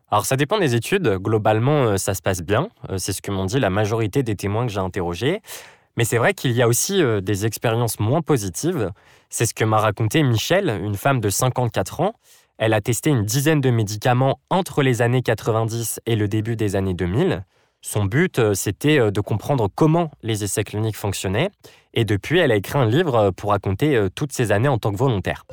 Alors 0.10 0.26
ça 0.26 0.36
dépend 0.36 0.60
des 0.60 0.76
études. 0.76 1.08
Globalement, 1.20 1.98
ça 1.98 2.14
se 2.14 2.22
passe 2.22 2.42
bien. 2.42 2.68
C'est 2.98 3.14
ce 3.14 3.22
que 3.22 3.32
m'ont 3.32 3.46
dit 3.46 3.60
la 3.60 3.70
majorité 3.70 4.24
des 4.24 4.36
témoins 4.36 4.66
que 4.66 4.72
j'ai 4.72 4.80
interrogés. 4.80 5.42
Mais 6.02 6.06
c'est 6.06 6.18
vrai 6.18 6.34
qu'il 6.34 6.54
y 6.54 6.64
a 6.64 6.68
aussi 6.68 7.00
des 7.22 7.46
expériences 7.46 8.00
moins 8.00 8.24
positives. 8.24 8.90
C'est 9.30 9.46
ce 9.46 9.54
que 9.54 9.64
m'a 9.64 9.78
raconté 9.78 10.24
Michelle, 10.24 10.82
une 10.84 10.96
femme 10.96 11.20
de 11.20 11.30
54 11.30 12.02
ans. 12.02 12.14
Elle 12.58 12.74
a 12.74 12.82
testé 12.82 13.12
une 13.12 13.24
dizaine 13.24 13.62
de 13.62 13.70
médicaments 13.70 14.40
entre 14.50 14.82
les 14.82 15.04
années 15.04 15.22
90 15.22 16.00
et 16.08 16.16
le 16.16 16.28
début 16.28 16.56
des 16.56 16.76
années 16.76 16.96
2000. 16.96 17.46
Son 17.82 18.06
but, 18.06 18.40
euh, 18.40 18.56
c'était 18.56 18.98
euh, 18.98 19.12
de 19.12 19.22
comprendre 19.22 19.68
comment 19.76 20.10
les 20.24 20.44
essais 20.44 20.64
cliniques 20.64 20.98
fonctionnaient. 20.98 21.52
Et 21.94 22.04
depuis, 22.04 22.40
elle 22.40 22.52
a 22.52 22.56
écrit 22.56 22.80
un 22.80 22.88
livre 22.88 23.14
euh, 23.14 23.32
pour 23.32 23.52
raconter 23.52 24.08
toutes 24.16 24.32
ces 24.32 24.52
années 24.52 24.70
en 24.70 24.80
tant 24.80 24.92
que 24.92 24.98
volontaire. 24.98 25.46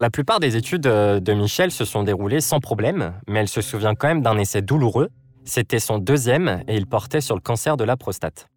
La 0.00 0.10
plupart 0.10 0.38
des 0.38 0.54
études 0.54 0.82
de 0.82 1.32
Michel 1.32 1.72
se 1.72 1.84
sont 1.84 2.04
déroulées 2.04 2.40
sans 2.40 2.60
problème, 2.60 3.14
mais 3.26 3.40
elle 3.40 3.48
se 3.48 3.62
souvient 3.62 3.96
quand 3.96 4.06
même 4.06 4.22
d'un 4.22 4.38
essai 4.38 4.62
douloureux. 4.62 5.10
C'était 5.46 5.78
son 5.78 5.98
deuxième 5.98 6.64
et 6.66 6.76
il 6.76 6.86
portait 6.86 7.20
sur 7.20 7.36
le 7.36 7.40
cancer 7.40 7.76
de 7.76 7.84
la 7.84 7.96
prostate. 7.96 8.48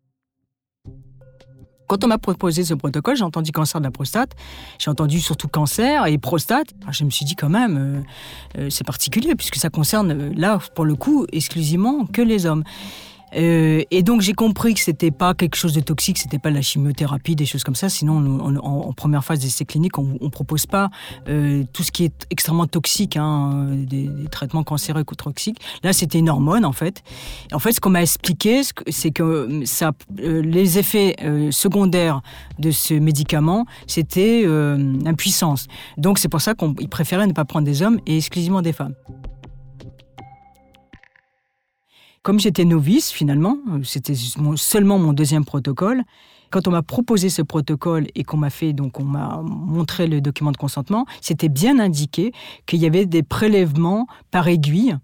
Quand 1.88 2.04
on 2.04 2.08
m'a 2.08 2.18
proposé 2.18 2.64
ce 2.64 2.74
protocole, 2.74 3.16
j'ai 3.16 3.24
entendu 3.24 3.52
cancer 3.52 3.80
de 3.80 3.86
la 3.86 3.92
prostate, 3.92 4.32
j'ai 4.78 4.92
entendu 4.92 5.20
surtout 5.20 5.48
cancer 5.48 6.06
et 6.08 6.18
prostate. 6.18 6.68
je 6.92 7.04
me 7.04 7.10
suis 7.10 7.26
dit 7.26 7.36
quand 7.36 7.50
même, 7.50 8.04
euh, 8.58 8.62
euh, 8.62 8.70
c'est 8.70 8.84
particulier 8.84 9.36
puisque 9.36 9.56
ça 9.56 9.70
concerne 9.70 10.12
euh, 10.12 10.32
là, 10.36 10.60
pour 10.76 10.86
le 10.86 10.96
coup, 10.96 11.26
exclusivement 11.32 12.06
que 12.06 12.22
les 12.22 12.46
hommes. 12.46 12.64
Euh, 13.36 13.84
et 13.92 14.04
donc 14.04 14.22
j'ai 14.22 14.34
compris 14.34 14.74
que 14.74 14.80
c'était 14.80 15.12
pas 15.12 15.34
quelque 15.34 15.56
chose 15.56 15.74
de 15.74 15.82
toxique, 15.82 16.18
c'était 16.18 16.40
pas 16.40 16.50
de 16.50 16.56
la 16.56 16.62
chimiothérapie, 16.62 17.36
des 17.36 17.46
choses 17.46 17.64
comme 17.64 17.76
ça. 17.76 17.90
Sinon, 17.90 18.40
en, 18.40 18.94
première 18.94 19.24
phase 19.24 19.40
d'essai 19.40 19.66
clinique, 19.66 19.98
on, 19.98 20.18
on 20.20 20.30
propose 20.30 20.66
pas 20.66 20.90
euh, 21.28 21.64
tout 21.74 21.84
ce 21.84 21.92
qui 21.92 22.06
est 22.06 22.28
extrêmement 22.30 22.68
toxique, 22.68 23.18
hein, 23.18 23.68
des, 23.72 24.10
traitements 24.32 24.64
cancéreux 24.64 25.04
ou 25.10 25.16
toxiques. 25.16 25.60
Là, 25.84 25.94
c'était 25.94 26.20
une 26.20 26.30
hormone 26.30 26.66
en 26.66 26.72
fait. 26.72 27.04
Et 27.52 27.56
en 27.56 27.60
fait, 27.60 27.72
ce 27.72 27.80
qu'on 27.80 27.90
m'a 27.90 28.02
expliqué, 28.02 28.62
c'est 28.88 29.12
que 29.12 29.24
euh, 29.24 30.42
les 30.42 30.78
effets 30.78 31.16
secondaires 31.52 32.22
de 32.60 32.72
ce 32.72 32.94
médicament, 32.94 33.66
c'était 33.88 34.46
l'impuissance. 34.46 35.68
Donc 35.98 36.20
c'est 36.20 36.30
pour 36.30 36.42
ça 36.42 36.54
qu'ils 36.54 36.90
préféraient 36.90 37.28
ne 37.28 37.34
pas 37.34 37.46
prendre 37.46 37.66
des 37.66 37.82
hommes 37.82 38.00
et 38.06 38.18
exclusivement 38.18 38.62
des 38.62 38.74
femmes. 38.74 38.94
Comme 42.22 42.40
j'étais 42.40 42.66
novice 42.66 43.12
finalement, 43.12 43.58
c'était 43.84 44.16
seulement 44.56 45.00
mon 45.00 45.14
deuxième 45.14 45.46
protocole. 45.46 46.04
Quand 46.50 46.68
on 46.68 46.72
m'a 46.72 46.82
proposé 46.82 47.30
ce 47.30 47.42
protocole 47.42 48.08
et 48.16 48.24
qu'on 48.24 48.38
m'a 48.38 48.50
fait 48.50 48.74
donc 48.74 49.00
on 49.00 49.04
m'a 49.04 49.42
montré 49.44 50.08
le 50.08 50.20
document 50.20 50.52
de 50.52 50.58
consentement, 50.58 51.06
c'était 51.22 51.50
bien 51.50 51.80
indiqué 51.80 52.34
qu'il 52.66 52.80
y 52.80 52.86
avait 52.86 53.06
des 53.06 53.24
prélèvements 53.24 54.08
par 54.32 54.48
aiguille, 54.48 54.98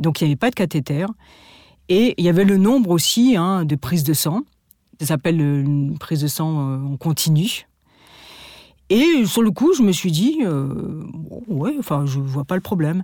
donc 0.00 0.20
il 0.20 0.24
n'y 0.24 0.30
avait 0.30 0.36
pas 0.36 0.50
de 0.50 0.54
cathéter, 0.54 1.06
et 1.88 2.14
il 2.18 2.24
y 2.24 2.28
avait 2.28 2.44
le 2.44 2.56
nombre 2.56 2.90
aussi 2.90 3.36
hein, 3.36 3.64
de 3.64 3.76
prises 3.76 4.04
de 4.04 4.14
sang. 4.14 4.40
Ça 4.98 5.06
s'appelle 5.06 5.40
une 5.40 5.98
prise 5.98 6.22
de 6.22 6.28
sang 6.28 6.58
euh, 6.58 6.94
en 6.94 6.96
continu. 6.96 7.66
Et 8.88 9.24
sur 9.26 9.42
le 9.42 9.50
coup, 9.50 9.74
je 9.74 9.82
me 9.82 9.92
suis 9.92 10.10
dit, 10.10 10.38
euh, 10.42 11.02
ouais, 11.48 11.74
enfin, 11.78 12.06
je 12.06 12.18
vois 12.18 12.44
pas 12.44 12.54
le 12.54 12.60
problème. 12.60 13.02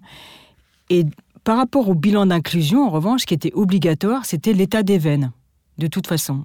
Et 0.91 1.05
par 1.45 1.57
rapport 1.57 1.89
au 1.89 1.95
bilan 1.95 2.27
d'inclusion, 2.27 2.87
en 2.87 2.91
revanche, 2.91 3.23
ce 3.23 3.27
qui 3.27 3.35
était 3.35 3.53
obligatoire, 3.55 4.25
c'était 4.25 4.53
l'état 4.53 4.83
des 4.83 4.99
veines, 4.99 5.33
de 5.79 5.87
toute 5.87 6.07
façon. 6.07 6.45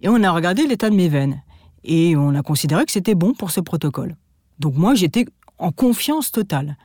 Et 0.00 0.08
on 0.08 0.22
a 0.22 0.30
regardé 0.30 0.66
l'état 0.66 0.90
de 0.90 0.96
mes 0.96 1.08
veines. 1.08 1.42
Et 1.84 2.16
on 2.16 2.34
a 2.34 2.42
considéré 2.42 2.84
que 2.84 2.92
c'était 2.92 3.14
bon 3.14 3.34
pour 3.34 3.50
ce 3.50 3.60
protocole. 3.60 4.16
Donc 4.58 4.74
moi, 4.74 4.94
j'étais 4.94 5.26
en 5.58 5.72
confiance 5.72 6.30
totale. 6.32 6.76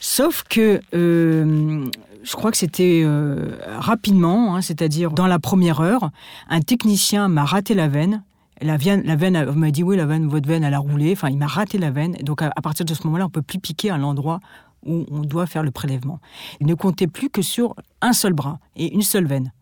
Sauf 0.00 0.44
que 0.48 0.80
euh, 0.94 1.86
je 2.22 2.32
crois 2.32 2.50
que 2.50 2.56
c'était 2.56 3.02
euh, 3.04 3.56
rapidement, 3.78 4.56
hein, 4.56 4.62
c'est-à-dire 4.62 5.10
dans 5.10 5.26
la 5.26 5.38
première 5.38 5.80
heure, 5.80 6.10
un 6.48 6.60
technicien 6.60 7.28
m'a 7.28 7.44
raté 7.44 7.74
la 7.74 7.88
veine. 7.88 8.22
La 8.62 8.76
veine, 8.76 9.02
la 9.04 9.16
veine 9.16 9.52
m'a 9.52 9.70
dit 9.70 9.82
oui, 9.82 9.96
la 9.96 10.04
veine, 10.04 10.26
votre 10.28 10.46
veine, 10.46 10.64
elle 10.64 10.74
a 10.74 10.78
roulé. 10.78 11.12
Enfin, 11.12 11.30
il 11.30 11.38
m'a 11.38 11.46
raté 11.46 11.78
la 11.78 11.90
veine. 11.90 12.12
Donc 12.22 12.42
à, 12.42 12.50
à 12.54 12.60
partir 12.60 12.84
de 12.84 12.92
ce 12.92 13.06
moment-là, 13.06 13.26
on 13.26 13.30
peut 13.30 13.42
plus 13.42 13.58
piquer 13.58 13.90
à 13.90 13.96
l'endroit 13.96 14.40
où 14.86 15.06
on 15.10 15.20
doit 15.20 15.46
faire 15.46 15.62
le 15.62 15.70
prélèvement. 15.70 16.20
Il 16.60 16.66
ne 16.66 16.74
comptait 16.74 17.06
plus 17.06 17.30
que 17.30 17.42
sur 17.42 17.74
un 18.00 18.12
seul 18.12 18.32
bras 18.32 18.58
et 18.76 18.92
une 18.92 19.02
seule 19.02 19.26
veine. 19.26 19.52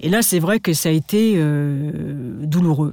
Et 0.00 0.08
là, 0.08 0.22
c'est 0.22 0.38
vrai 0.38 0.60
que 0.60 0.72
ça 0.72 0.88
a 0.88 0.92
été 0.92 1.34
euh, 1.36 2.44
douloureux. 2.44 2.92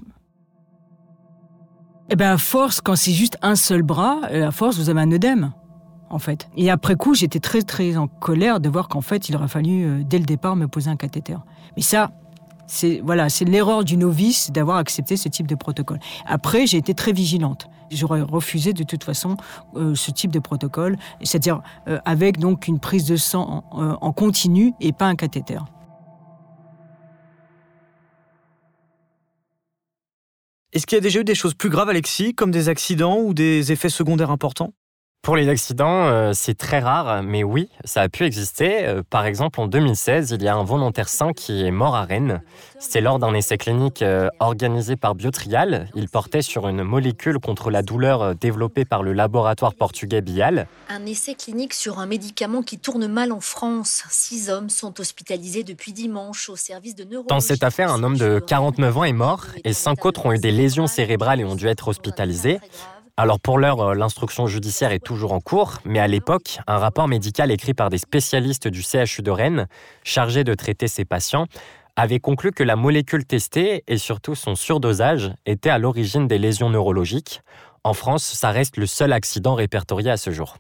Eh 2.10 2.16
bien, 2.16 2.34
à 2.34 2.38
force, 2.38 2.82
quand 2.82 2.96
c'est 2.96 3.14
juste 3.14 3.38
un 3.42 3.56
seul 3.56 3.84
bras, 3.84 4.22
euh, 4.32 4.48
à 4.48 4.52
force, 4.52 4.78
vous 4.78 4.90
avez 4.90 5.02
un 5.02 5.12
œdème, 5.12 5.54
en 6.10 6.20
fait. 6.20 6.50
Et 6.58 6.70
après 6.70 6.96
coup, 6.96 7.16
j'étais 7.16 7.40
très, 7.40 7.62
très 7.62 7.98
en 7.98 8.08
colère 8.08 8.60
de 8.60 8.70
voir 8.70 8.88
qu'en 8.88 9.02
fait, 9.02 9.30
il 9.30 9.36
aurait 9.36 9.48
fallu, 9.48 9.86
euh, 9.86 10.04
dès 10.04 10.20
le 10.20 10.26
départ, 10.26 10.56
me 10.56 10.68
poser 10.68 10.90
un 10.90 10.98
cathéter. 10.98 11.38
Mais 11.76 11.82
ça, 11.82 12.12
c'est 12.72 13.01
voilà, 13.04 13.30
c'est 13.30 13.46
l'erreur 13.46 13.84
du 13.84 13.98
novice 13.98 14.50
d'avoir 14.51 14.78
accepté 14.78 15.18
ce 15.18 15.28
type 15.28 15.46
de 15.46 15.56
protocole. 15.56 16.00
Après, 16.25 16.66
j'ai 16.66 16.78
été 16.78 16.94
très 16.94 17.12
vigilante 17.12 17.68
j'aurais 17.92 18.22
refusé 18.22 18.72
de 18.72 18.84
toute 18.84 19.04
façon 19.04 19.36
euh, 19.75 19.96
ce 19.96 20.12
type 20.12 20.32
de 20.32 20.40
protocole, 20.40 20.98
c'est-à-dire 21.22 21.62
euh, 21.90 22.00
avec 22.06 22.40
donc 22.40 22.70
une 22.70 22.80
prise 22.80 23.04
de 23.04 23.18
sang 23.18 23.66
en, 23.70 23.98
en 24.01 24.13
continu 24.13 24.74
et 24.80 24.94
pas 24.94 25.08
un 25.08 25.16
cathéter. 25.16 25.60
Est-ce 30.72 30.88
qu'il 30.88 30.96
y 30.96 31.00
a 31.00 31.01
déjà 31.01 31.20
eu 31.20 31.25
des 31.25 31.36
choses 31.36 31.54
plus 31.54 31.70
graves, 31.70 31.90
Alexis, 31.90 32.34
comme 32.34 32.51
des 32.51 32.70
accidents 32.70 33.20
ou 33.20 33.34
des 33.34 33.74
effets 33.74 33.90
secondaires 33.90 34.32
importants? 34.32 34.72
Pour 35.22 35.36
les 35.36 35.50
accidents, 35.50 36.08
euh, 36.08 36.32
c'est 36.34 36.58
très 36.58 36.80
rare, 36.80 37.22
mais 37.22 37.44
oui, 37.44 37.70
ça 37.86 38.01
a 38.01 38.10
pu 38.10 38.24
exister. 38.24 38.88
Euh, 38.88 39.04
par 39.08 39.28
exemple, 39.28 39.62
en 39.62 39.68
2016, 39.68 40.32
il 40.32 40.42
y 40.42 40.48
a 40.48 40.56
un 40.56 40.63
volontaire 40.63 41.10
sain 41.10 41.32
qui 41.32 41.63
est 41.63 41.70
mort 41.70 41.96
à 41.96 42.06
Rennes. 42.06 42.42
C'était 42.80 43.01
lors 43.01 43.20
d'un 43.20 43.36
essai 43.36 43.60
clinique 43.60 44.01
euh, 44.01 44.30
organisé 44.40 44.96
par 44.96 45.13
Biotrial. 45.13 45.88
Il 45.94 46.10
portait 46.10 46.42
sur 46.42 46.68
une 46.68 46.82
molécule 46.82 47.38
contre 47.38 47.70
la 47.70 47.84
douleur 47.84 48.34
développée 48.34 48.84
par 48.84 49.04
le 49.04 49.13
laboratoire 49.13 49.75
portugais 49.75 50.22
Bial. 50.22 50.68
Un 50.90 51.06
essai 51.06 51.36
clinique 51.36 51.75
sur 51.75 52.00
un 52.00 52.08
médicament 52.08 52.63
qui 52.63 52.80
tourne 52.80 53.06
mal 53.06 53.32
en 53.32 53.42
France. 53.42 54.04
Six 54.10 54.50
hommes 54.50 54.72
sont 54.72 55.00
hospitalisés 55.00 55.63
depuis 55.63 55.94
dimanche 55.94 56.50
au 56.50 56.56
service 56.56 56.96
de 56.96 57.04
neurologie. 57.04 57.30
Dans 57.30 57.40
cette 57.42 57.63
affaire, 57.63 57.92
un 57.92 58.01
homme 58.01 58.18
de 58.18 58.40
49 58.40 58.98
ans 58.98 59.04
est 59.04 59.13
mort 59.13 59.46
et 59.63 59.74
cinq 59.74 60.04
autres 60.04 60.25
ont 60.25 60.34
eu 60.34 60.40
des 60.40 60.51
lésions 60.51 60.88
cérébrales 60.88 61.42
et 61.42 61.46
ont 61.46 61.56
dû 61.56 61.68
être 61.68 61.90
hospitalisés. 61.90 62.60
Alors 63.18 63.39
pour 63.39 63.60
l'heure, 63.60 63.94
l'instruction 63.94 64.48
judiciaire 64.48 64.91
est 64.91 65.03
toujours 65.03 65.34
en 65.34 65.41
cours, 65.41 65.80
mais 65.86 66.00
à 66.00 66.08
l'époque, 66.08 66.60
un 66.65 66.77
rapport 66.77 67.08
médical 67.08 67.51
écrit 67.51 67.74
par 67.74 67.89
des 67.89 67.98
spécialistes 67.98 68.68
du 68.68 68.82
CHU 68.82 69.22
de 69.22 69.32
Rennes, 69.32 69.68
chargé 70.03 70.44
de 70.44 70.53
traiter 70.53 70.88
ces 70.88 71.06
patients, 71.06 71.46
avait 71.96 72.20
conclu 72.20 72.51
que 72.51 72.63
la 72.63 72.75
molécule 72.75 73.25
testée 73.25 73.84
et 73.88 73.98
surtout 73.98 74.36
son 74.36 74.56
surdosage 74.56 75.34
étaient 75.46 75.70
à 75.70 75.77
l'origine 75.77 76.27
des 76.27 76.38
lésions 76.38 76.70
neurologiques. 76.70 77.41
En 77.84 77.94
France, 77.94 78.24
ça 78.24 78.51
reste 78.51 78.77
le 78.77 78.86
seul 78.86 79.12
accident 79.12 79.56
répertorié 79.56 80.10
à 80.10 80.18
ce 80.18 80.32
jour. 80.32 80.58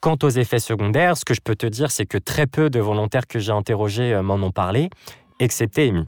Quant 0.00 0.16
aux 0.22 0.30
effets 0.30 0.60
secondaires, 0.60 1.16
ce 1.16 1.26
que 1.26 1.34
je 1.34 1.42
peux 1.42 1.56
te 1.56 1.66
dire, 1.66 1.90
c'est 1.90 2.06
que 2.06 2.16
très 2.16 2.46
peu 2.46 2.70
de 2.70 2.80
volontaires 2.80 3.26
que 3.26 3.38
j'ai 3.38 3.52
interrogés 3.52 4.14
euh, 4.14 4.22
m'en 4.22 4.36
ont 4.36 4.50
parlé, 4.50 4.88
excepté 5.40 5.88
Amy. 5.88 6.06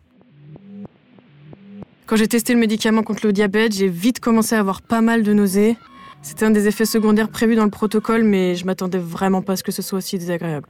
Quand 2.07 2.17
j'ai 2.17 2.29
testé 2.29 2.53
le 2.53 2.59
médicament 2.59 3.03
contre 3.03 3.27
le 3.27 3.33
diabète, 3.33 3.73
j'ai 3.75 3.89
vite 3.89 4.21
commencé 4.21 4.55
à 4.55 4.61
avoir 4.61 4.83
pas 4.83 5.01
mal 5.01 5.23
de 5.23 5.33
nausées. 5.33 5.77
C'était 6.21 6.45
un 6.45 6.51
des 6.51 6.69
effets 6.69 6.85
secondaires 6.85 7.29
prévus 7.29 7.55
dans 7.55 7.65
le 7.65 7.71
protocole, 7.71 8.25
mais 8.25 8.55
je 8.55 8.67
m'attendais 8.67 8.99
vraiment 8.99 9.43
pas 9.43 9.55
à 9.55 9.57
ce 9.57 9.63
que 9.63 9.73
ce 9.73 9.83
soit 9.83 9.99
aussi 9.99 10.19
désagréable. 10.19 10.67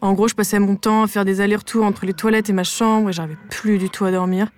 En 0.00 0.12
gros, 0.14 0.28
je 0.28 0.34
passais 0.34 0.58
mon 0.58 0.76
temps 0.76 1.02
à 1.02 1.06
faire 1.08 1.24
des 1.24 1.40
allers-retours 1.40 1.84
entre 1.84 2.06
les 2.06 2.14
toilettes 2.14 2.48
et 2.48 2.52
ma 2.52 2.64
chambre 2.64 3.10
et 3.10 3.12
j'arrivais 3.12 3.38
plus 3.50 3.78
du 3.78 3.90
tout 3.90 4.04
à 4.04 4.10
dormir. 4.10 4.48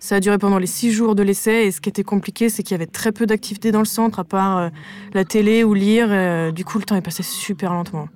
Ça 0.00 0.16
a 0.16 0.20
duré 0.20 0.38
pendant 0.38 0.58
les 0.58 0.66
six 0.66 0.92
jours 0.92 1.14
de 1.14 1.22
l'essai 1.22 1.66
et 1.66 1.70
ce 1.70 1.80
qui 1.80 1.90
était 1.90 2.04
compliqué, 2.04 2.48
c'est 2.48 2.62
qu'il 2.62 2.72
y 2.72 2.74
avait 2.74 2.86
très 2.86 3.12
peu 3.12 3.26
d'activités 3.26 3.70
dans 3.72 3.80
le 3.80 3.84
centre, 3.84 4.18
à 4.18 4.24
part 4.24 4.58
euh, 4.58 4.68
la 5.12 5.24
télé 5.24 5.62
ou 5.62 5.74
lire. 5.74 6.06
Euh, 6.10 6.50
du 6.52 6.64
coup, 6.64 6.78
le 6.78 6.84
temps 6.84 6.96
est 6.96 7.02
passé 7.02 7.22
super 7.22 7.74
lentement. 7.74 8.08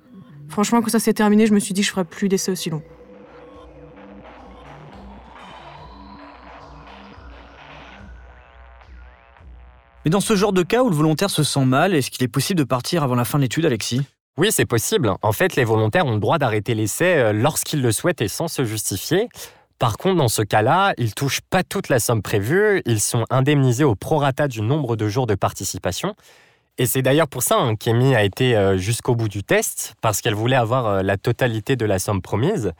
Franchement, 0.49 0.81
quand 0.81 0.89
ça 0.89 0.99
s'est 0.99 1.13
terminé, 1.13 1.45
je 1.45 1.53
me 1.53 1.59
suis 1.59 1.75
dit 1.75 1.81
que 1.81 1.87
je 1.87 1.91
ferais 1.91 2.05
plus 2.05 2.27
d'essais 2.27 2.51
aussi 2.51 2.71
longs. 2.71 2.81
Mais 10.05 10.11
dans 10.11 10.21
ce 10.21 10.35
genre 10.35 10.53
de 10.53 10.61
cas 10.61 10.83
où 10.83 10.89
le 10.89 10.95
volontaire 10.95 11.31
se 11.31 11.41
sent 11.41 11.65
mal, 11.65 11.95
est-ce 11.95 12.11
qu'il 12.11 12.23
est 12.23 12.27
possible 12.27 12.59
de 12.59 12.63
partir 12.63 13.01
avant 13.01 13.15
la 13.15 13.25
fin 13.25 13.39
de 13.39 13.43
l'étude, 13.43 13.65
Alexis? 13.65 14.03
Oui, 14.37 14.51
c'est 14.51 14.65
possible. 14.65 15.11
En 15.23 15.31
fait, 15.31 15.55
les 15.55 15.63
volontaires 15.63 16.05
ont 16.05 16.13
le 16.13 16.19
droit 16.19 16.37
d'arrêter 16.37 16.75
l'essai 16.75 17.15
euh, 17.15 17.33
lorsqu'ils 17.33 17.81
le 17.81 17.91
souhaitent 17.91 18.21
et 18.21 18.27
sans 18.27 18.47
se 18.47 18.65
justifier. 18.65 19.29
Par 19.79 19.97
contre, 19.97 20.17
dans 20.17 20.27
ce 20.27 20.43
cas-là, 20.43 20.93
ils 20.99 21.15
touchent 21.15 21.41
pas 21.41 21.63
toute 21.63 21.89
la 21.89 21.99
somme 21.99 22.21
prévue, 22.21 22.83
ils 22.85 22.99
sont 22.99 23.25
indemnisés 23.31 23.83
au 23.83 23.95
prorata 23.95 24.47
du 24.47 24.61
nombre 24.61 24.95
de 24.95 25.07
jours 25.07 25.25
de 25.25 25.33
participation. 25.33 26.13
Et 26.77 26.85
c'est 26.85 27.01
d'ailleurs 27.01 27.27
pour 27.27 27.41
ça 27.41 27.57
hein, 27.57 27.73
a 28.13 28.23
été 28.23 28.55
euh, 28.55 28.77
jusqu'au 28.77 29.15
bout 29.15 29.29
du 29.29 29.43
test, 29.43 29.95
parce 30.01 30.21
qu'elle 30.21 30.35
voulait 30.35 30.55
avoir 30.55 30.85
euh, 30.85 31.01
la 31.01 31.17
totalité 31.17 31.75
de 31.75 31.85
la 31.85 31.97
somme 31.97 32.21
promise. 32.21 32.73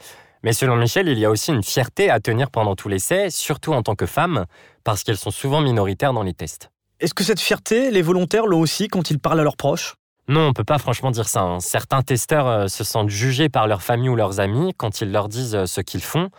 Mais 0.43 0.53
selon 0.53 0.75
Michel, 0.75 1.07
il 1.07 1.17
y 1.17 1.25
a 1.25 1.31
aussi 1.31 1.51
une 1.51 1.63
fierté 1.63 2.11
à 2.11 2.19
tenir 2.19 2.51
pendant 2.51 2.75
tout 2.75 2.87
l'essai, 2.87 3.31
surtout 3.31 3.73
en 3.73 3.81
tant 3.81 3.95
que 3.95 4.05
femme, 4.05 4.45
parce 4.83 5.03
qu'elles 5.03 5.17
sont 5.17 5.31
souvent 5.31 5.61
minoritaires 5.61 6.13
dans 6.13 6.21
les 6.21 6.33
tests. 6.33 6.69
Est-ce 6.99 7.13
que 7.13 7.23
cette 7.23 7.39
fierté, 7.39 7.91
les 7.91 8.01
volontaires 8.01 8.45
l'ont 8.45 8.61
aussi 8.61 8.87
quand 8.87 9.09
ils 9.09 9.19
parlent 9.19 9.39
à 9.39 9.43
leurs 9.43 9.57
proches? 9.57 9.95
Non, 10.27 10.47
on 10.47 10.53
peut 10.53 10.63
pas 10.63 10.79
franchement 10.79 11.11
dire 11.11 11.27
ça. 11.27 11.41
Hein. 11.41 11.59
Certains 11.59 12.01
testeurs 12.01 12.47
euh, 12.47 12.67
se 12.67 12.83
sentent 12.83 13.09
jugés 13.09 13.49
par 13.49 13.67
leur 13.67 13.83
famille 13.83 14.09
ou 14.09 14.15
leurs 14.15 14.39
amis 14.39 14.73
quand 14.75 15.01
ils 15.01 15.11
leur 15.11 15.29
disent 15.29 15.65
ce 15.65 15.81
qu'ils 15.81 16.01
font. 16.01 16.29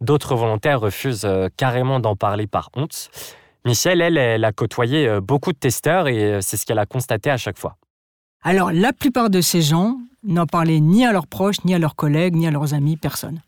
D'autres 0.00 0.34
volontaires 0.34 0.80
refusent 0.80 1.24
euh, 1.24 1.48
carrément 1.56 2.00
d'en 2.00 2.16
parler 2.16 2.46
par 2.46 2.70
honte. 2.74 3.10
Michelle, 3.64 4.00
elle, 4.00 4.18
elle 4.18 4.44
a 4.44 4.52
côtoyé 4.52 5.08
euh, 5.08 5.20
beaucoup 5.20 5.52
de 5.52 5.58
testeurs 5.58 6.06
et 6.06 6.34
euh, 6.34 6.40
c'est 6.40 6.56
ce 6.56 6.66
qu'elle 6.66 6.78
a 6.78 6.86
constaté 6.86 7.30
à 7.30 7.36
chaque 7.36 7.58
fois. 7.58 7.76
Alors, 8.42 8.70
la 8.72 8.92
plupart 8.92 9.30
de 9.30 9.40
ces 9.40 9.62
gens 9.62 9.98
n'en 10.22 10.46
parlaient 10.46 10.80
ni 10.80 11.06
à 11.06 11.12
leurs 11.12 11.26
proches, 11.26 11.64
ni 11.64 11.74
à 11.74 11.78
leurs 11.78 11.96
collègues, 11.96 12.36
ni 12.36 12.46
à 12.46 12.50
leurs 12.50 12.74
amis, 12.74 12.96
personne. 12.96 13.40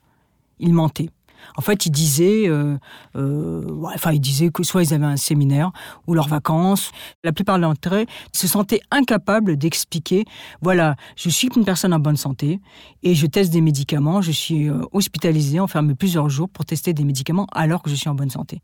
Ils 0.58 0.72
mentaient. 0.72 1.10
En 1.56 1.62
fait, 1.62 1.86
ils 1.86 1.90
disaient, 1.90 2.48
euh, 2.48 2.76
euh, 3.16 3.64
enfin, 3.94 4.12
ils 4.12 4.20
disaient 4.20 4.50
que 4.50 4.62
soit 4.62 4.82
ils 4.82 4.94
avaient 4.94 5.06
un 5.06 5.16
séminaire 5.16 5.72
ou 6.06 6.14
leurs 6.14 6.28
vacances. 6.28 6.90
La 7.24 7.32
plupart 7.32 7.58
d'entre 7.58 7.94
eux 7.94 8.06
se 8.32 8.46
sentaient 8.46 8.80
incapables 8.90 9.56
d'expliquer, 9.56 10.24
voilà, 10.62 10.96
je 11.16 11.28
suis 11.28 11.48
une 11.56 11.64
personne 11.64 11.92
en 11.92 11.98
bonne 11.98 12.16
santé 12.16 12.60
et 13.02 13.14
je 13.14 13.26
teste 13.26 13.52
des 13.52 13.60
médicaments, 13.60 14.22
je 14.22 14.32
suis 14.32 14.68
euh, 14.68 14.80
hospitalisé, 14.92 15.60
enfermé 15.60 15.94
plusieurs 15.94 16.28
jours 16.28 16.48
pour 16.48 16.64
tester 16.64 16.92
des 16.92 17.04
médicaments 17.04 17.46
alors 17.52 17.82
que 17.82 17.90
je 17.90 17.94
suis 17.94 18.08
en 18.08 18.14
bonne 18.14 18.30
santé. 18.30 18.62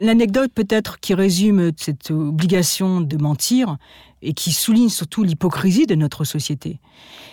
L'anecdote 0.00 0.52
peut-être 0.54 0.98
qui 0.98 1.12
résume 1.12 1.72
cette 1.76 2.10
obligation 2.10 3.02
de 3.02 3.16
mentir 3.18 3.76
et 4.22 4.32
qui 4.32 4.52
souligne 4.52 4.88
surtout 4.88 5.24
l'hypocrisie 5.24 5.86
de 5.86 5.94
notre 5.94 6.24
société, 6.24 6.80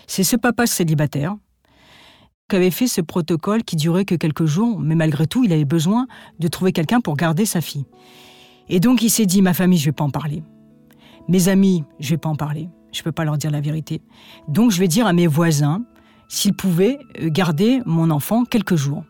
c'est 0.05 0.25
ce 0.25 0.35
papa 0.35 0.67
célibataire 0.67 1.35
avait 2.55 2.71
fait 2.71 2.87
ce 2.87 3.01
protocole 3.01 3.63
qui 3.63 3.75
durait 3.75 4.05
que 4.05 4.15
quelques 4.15 4.45
jours, 4.45 4.79
mais 4.79 4.95
malgré 4.95 5.27
tout, 5.27 5.43
il 5.43 5.51
avait 5.51 5.65
besoin 5.65 6.07
de 6.39 6.47
trouver 6.47 6.71
quelqu'un 6.71 7.01
pour 7.01 7.17
garder 7.17 7.45
sa 7.45 7.61
fille. 7.61 7.85
Et 8.69 8.79
donc 8.79 9.01
il 9.01 9.09
s'est 9.09 9.25
dit, 9.25 9.41
ma 9.41 9.53
famille, 9.53 9.77
je 9.77 9.85
vais 9.85 9.91
pas 9.91 10.03
en 10.03 10.09
parler. 10.09 10.43
Mes 11.27 11.49
amis, 11.49 11.83
je 11.99 12.11
vais 12.11 12.17
pas 12.17 12.29
en 12.29 12.35
parler. 12.35 12.69
Je 12.93 13.03
peux 13.03 13.11
pas 13.11 13.25
leur 13.25 13.37
dire 13.37 13.51
la 13.51 13.59
vérité. 13.59 14.01
Donc 14.47 14.71
je 14.71 14.79
vais 14.79 14.87
dire 14.87 15.07
à 15.07 15.13
mes 15.13 15.27
voisins 15.27 15.83
s'ils 16.29 16.53
pouvaient 16.53 16.99
euh, 17.21 17.29
garder 17.29 17.81
mon 17.85 18.09
enfant 18.09 18.45
quelques 18.45 18.75
jours. 18.75 19.03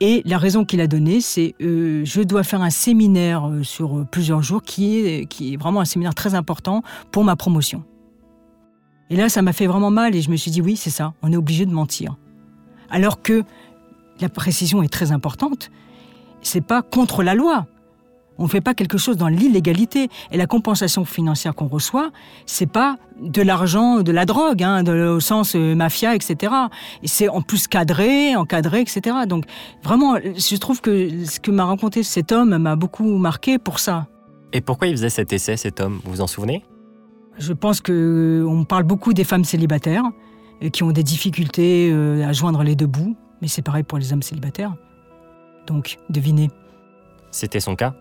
Et 0.00 0.20
la 0.26 0.36
raison 0.36 0.66
qu'il 0.66 0.82
a 0.82 0.86
donnée, 0.86 1.22
c'est 1.22 1.54
euh, 1.62 2.04
je 2.04 2.20
dois 2.20 2.42
faire 2.42 2.60
un 2.60 2.70
séminaire 2.70 3.48
euh, 3.48 3.62
sur 3.62 4.06
plusieurs 4.10 4.42
jours 4.42 4.62
qui 4.62 4.98
est, 4.98 5.26
qui 5.26 5.54
est 5.54 5.56
vraiment 5.56 5.80
un 5.80 5.86
séminaire 5.86 6.14
très 6.14 6.34
important 6.34 6.82
pour 7.12 7.24
ma 7.24 7.34
promotion. 7.34 7.82
Et 9.08 9.16
là, 9.16 9.28
ça 9.28 9.40
m'a 9.40 9.54
fait 9.54 9.66
vraiment 9.66 9.90
mal 9.90 10.14
et 10.14 10.20
je 10.20 10.30
me 10.30 10.36
suis 10.36 10.50
dit 10.50 10.60
oui, 10.60 10.76
c'est 10.76 10.90
ça, 10.90 11.14
on 11.22 11.32
est 11.32 11.36
obligé 11.36 11.64
de 11.64 11.72
mentir. 11.72 12.16
Alors 12.90 13.22
que 13.22 13.42
la 14.20 14.28
précision 14.28 14.82
est 14.82 14.92
très 14.92 15.12
importante, 15.12 15.70
c'est 16.42 16.64
pas 16.64 16.82
contre 16.82 17.22
la 17.22 17.34
loi. 17.34 17.66
On 18.38 18.44
ne 18.44 18.48
fait 18.48 18.60
pas 18.60 18.74
quelque 18.74 18.98
chose 18.98 19.16
dans 19.16 19.28
l'illégalité. 19.28 20.08
Et 20.30 20.36
la 20.36 20.46
compensation 20.46 21.04
financière 21.04 21.54
qu'on 21.54 21.68
reçoit, 21.68 22.10
c'est 22.44 22.70
pas 22.70 22.96
de 23.20 23.40
l'argent, 23.40 24.02
de 24.02 24.12
la 24.12 24.26
drogue, 24.26 24.62
hein, 24.62 24.84
au 24.86 25.20
sens 25.20 25.56
euh, 25.56 25.74
mafia, 25.74 26.14
etc. 26.14 26.52
Et 27.02 27.08
c'est 27.08 27.28
en 27.28 27.40
plus 27.40 27.66
cadré, 27.66 28.36
encadré, 28.36 28.80
etc. 28.80 29.16
Donc 29.26 29.44
vraiment, 29.82 30.16
je 30.16 30.56
trouve 30.56 30.80
que 30.80 31.24
ce 31.24 31.40
que 31.40 31.50
m'a 31.50 31.64
raconté 31.64 32.02
cet 32.02 32.30
homme 32.30 32.58
m'a 32.58 32.76
beaucoup 32.76 33.16
marqué 33.16 33.58
pour 33.58 33.78
ça. 33.78 34.06
Et 34.52 34.60
pourquoi 34.60 34.88
il 34.88 34.92
faisait 34.96 35.10
cet 35.10 35.32
essai, 35.32 35.56
cet 35.56 35.80
homme? 35.80 36.00
Vous 36.04 36.12
vous 36.12 36.20
en 36.20 36.26
souvenez? 36.26 36.62
Je 37.38 37.52
pense 37.52 37.80
que 37.80 38.44
on 38.48 38.64
parle 38.64 38.84
beaucoup 38.84 39.12
des 39.12 39.24
femmes 39.24 39.44
célibataires 39.44 40.04
qui 40.72 40.82
ont 40.82 40.92
des 40.92 41.02
difficultés 41.02 41.90
euh, 41.90 42.26
à 42.26 42.32
joindre 42.32 42.62
les 42.62 42.76
deux 42.76 42.86
bouts, 42.86 43.16
mais 43.40 43.48
c'est 43.48 43.62
pareil 43.62 43.82
pour 43.82 43.98
les 43.98 44.12
hommes 44.12 44.22
célibataires. 44.22 44.74
Donc, 45.66 45.96
devinez. 46.10 46.50
C'était 47.30 47.60
son 47.60 47.76
cas 47.76 47.94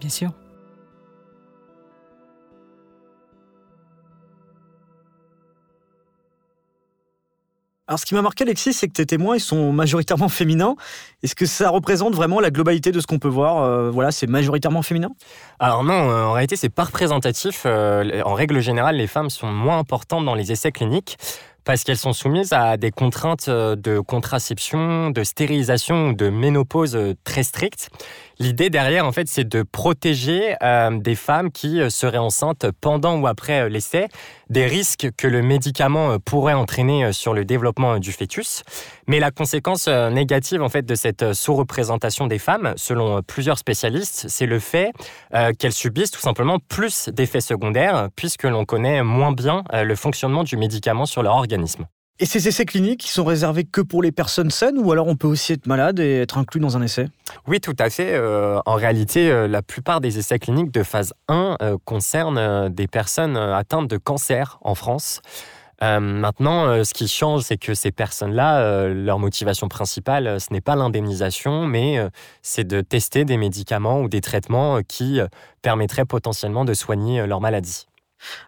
Bien 0.00 0.10
sûr. 0.10 0.32
Alors, 7.88 8.00
ce 8.00 8.04
qui 8.04 8.14
m'a 8.14 8.22
marqué, 8.22 8.42
Alexis, 8.42 8.72
c'est 8.72 8.88
que 8.88 8.94
tes 8.94 9.06
témoins, 9.06 9.36
ils 9.36 9.40
sont 9.40 9.72
majoritairement 9.72 10.28
féminins. 10.28 10.74
Est-ce 11.22 11.36
que 11.36 11.46
ça 11.46 11.70
représente 11.70 12.16
vraiment 12.16 12.40
la 12.40 12.50
globalité 12.50 12.90
de 12.90 12.98
ce 12.98 13.06
qu'on 13.06 13.20
peut 13.20 13.28
voir 13.28 13.62
euh, 13.62 13.90
Voilà, 13.90 14.10
c'est 14.10 14.26
majoritairement 14.26 14.82
féminin? 14.82 15.10
Alors 15.60 15.84
non, 15.84 16.10
euh, 16.10 16.24
en 16.24 16.32
réalité, 16.32 16.56
c'est 16.56 16.68
pas 16.68 16.82
représentatif. 16.82 17.64
en 17.64 18.34
règle 18.34 18.58
générale, 18.58 18.96
les 18.96 19.06
femmes 19.06 19.30
sont 19.30 19.52
moins 19.52 19.78
importantes 19.78 20.24
dans 20.24 20.34
les 20.34 20.50
essais 20.50 20.72
cliniques 20.72 21.16
parce 21.66 21.82
qu'elles 21.82 21.98
sont 21.98 22.14
soumises 22.14 22.52
à 22.52 22.78
des 22.78 22.92
contraintes 22.92 23.48
euh, 23.48 23.76
de 23.76 23.98
contraception, 23.98 25.10
de 25.10 25.24
stérilisation 25.24 26.08
ou 26.08 26.12
de 26.14 26.30
ménopause 26.30 26.94
euh, 26.94 27.14
très 27.24 27.42
strictes. 27.42 27.90
L'idée 28.38 28.70
derrière, 28.70 29.04
en 29.04 29.12
fait, 29.12 29.28
c'est 29.28 29.46
de 29.46 29.62
protéger 29.62 30.54
euh, 30.62 30.96
des 30.96 31.16
femmes 31.16 31.50
qui 31.50 31.80
seraient 31.90 32.18
enceintes 32.18 32.66
pendant 32.80 33.18
ou 33.18 33.26
après 33.26 33.68
l'essai 33.68 34.08
des 34.48 34.66
risques 34.66 35.08
que 35.16 35.26
le 35.26 35.42
médicament 35.42 36.18
pourrait 36.20 36.54
entraîner 36.54 37.12
sur 37.12 37.34
le 37.34 37.44
développement 37.44 37.98
du 37.98 38.12
fœtus. 38.12 38.62
Mais 39.06 39.20
la 39.20 39.30
conséquence 39.30 39.88
négative, 39.88 40.62
en 40.62 40.68
fait, 40.68 40.82
de 40.82 40.94
cette 40.94 41.32
sous-représentation 41.32 42.26
des 42.26 42.38
femmes, 42.38 42.74
selon 42.76 43.22
plusieurs 43.22 43.58
spécialistes, 43.58 44.26
c'est 44.28 44.46
le 44.46 44.58
fait 44.58 44.92
qu'elles 45.58 45.72
subissent 45.72 46.10
tout 46.10 46.20
simplement 46.20 46.58
plus 46.58 47.08
d'effets 47.08 47.40
secondaires, 47.40 48.08
puisque 48.16 48.44
l'on 48.44 48.64
connaît 48.64 49.02
moins 49.02 49.32
bien 49.32 49.62
le 49.72 49.94
fonctionnement 49.94 50.44
du 50.44 50.56
médicament 50.56 51.06
sur 51.06 51.22
leur 51.22 51.34
organisme. 51.34 51.86
Et 52.18 52.24
ces 52.24 52.48
essais 52.48 52.64
cliniques, 52.64 53.04
ils 53.04 53.10
sont 53.10 53.26
réservés 53.26 53.64
que 53.64 53.82
pour 53.82 54.02
les 54.02 54.10
personnes 54.10 54.50
saines 54.50 54.78
ou 54.78 54.90
alors 54.90 55.06
on 55.06 55.16
peut 55.16 55.26
aussi 55.26 55.52
être 55.52 55.66
malade 55.66 56.00
et 56.00 56.22
être 56.22 56.38
inclus 56.38 56.60
dans 56.60 56.74
un 56.74 56.80
essai? 56.80 57.08
Oui, 57.46 57.60
tout 57.60 57.76
à 57.78 57.90
fait. 57.90 58.14
Euh, 58.14 58.58
en 58.64 58.74
réalité, 58.74 59.30
euh, 59.30 59.46
la 59.46 59.60
plupart 59.60 60.00
des 60.00 60.18
essais 60.18 60.38
cliniques 60.38 60.70
de 60.70 60.82
phase 60.82 61.12
1 61.28 61.58
euh, 61.60 61.76
concernent 61.84 62.70
des 62.70 62.86
personnes 62.86 63.36
atteintes 63.36 63.88
de 63.88 63.98
cancer 63.98 64.58
en 64.62 64.74
France. 64.74 65.20
Maintenant, 65.82 66.84
ce 66.84 66.94
qui 66.94 67.08
change, 67.08 67.42
c'est 67.42 67.58
que 67.58 67.74
ces 67.74 67.92
personnes-là, 67.92 68.88
leur 68.88 69.18
motivation 69.18 69.68
principale, 69.68 70.40
ce 70.40 70.52
n'est 70.52 70.60
pas 70.60 70.76
l'indemnisation, 70.76 71.66
mais 71.66 71.98
c'est 72.42 72.66
de 72.66 72.80
tester 72.80 73.24
des 73.24 73.36
médicaments 73.36 74.00
ou 74.00 74.08
des 74.08 74.20
traitements 74.20 74.80
qui 74.86 75.20
permettraient 75.62 76.06
potentiellement 76.06 76.64
de 76.64 76.74
soigner 76.74 77.26
leur 77.26 77.40
maladie. 77.40 77.86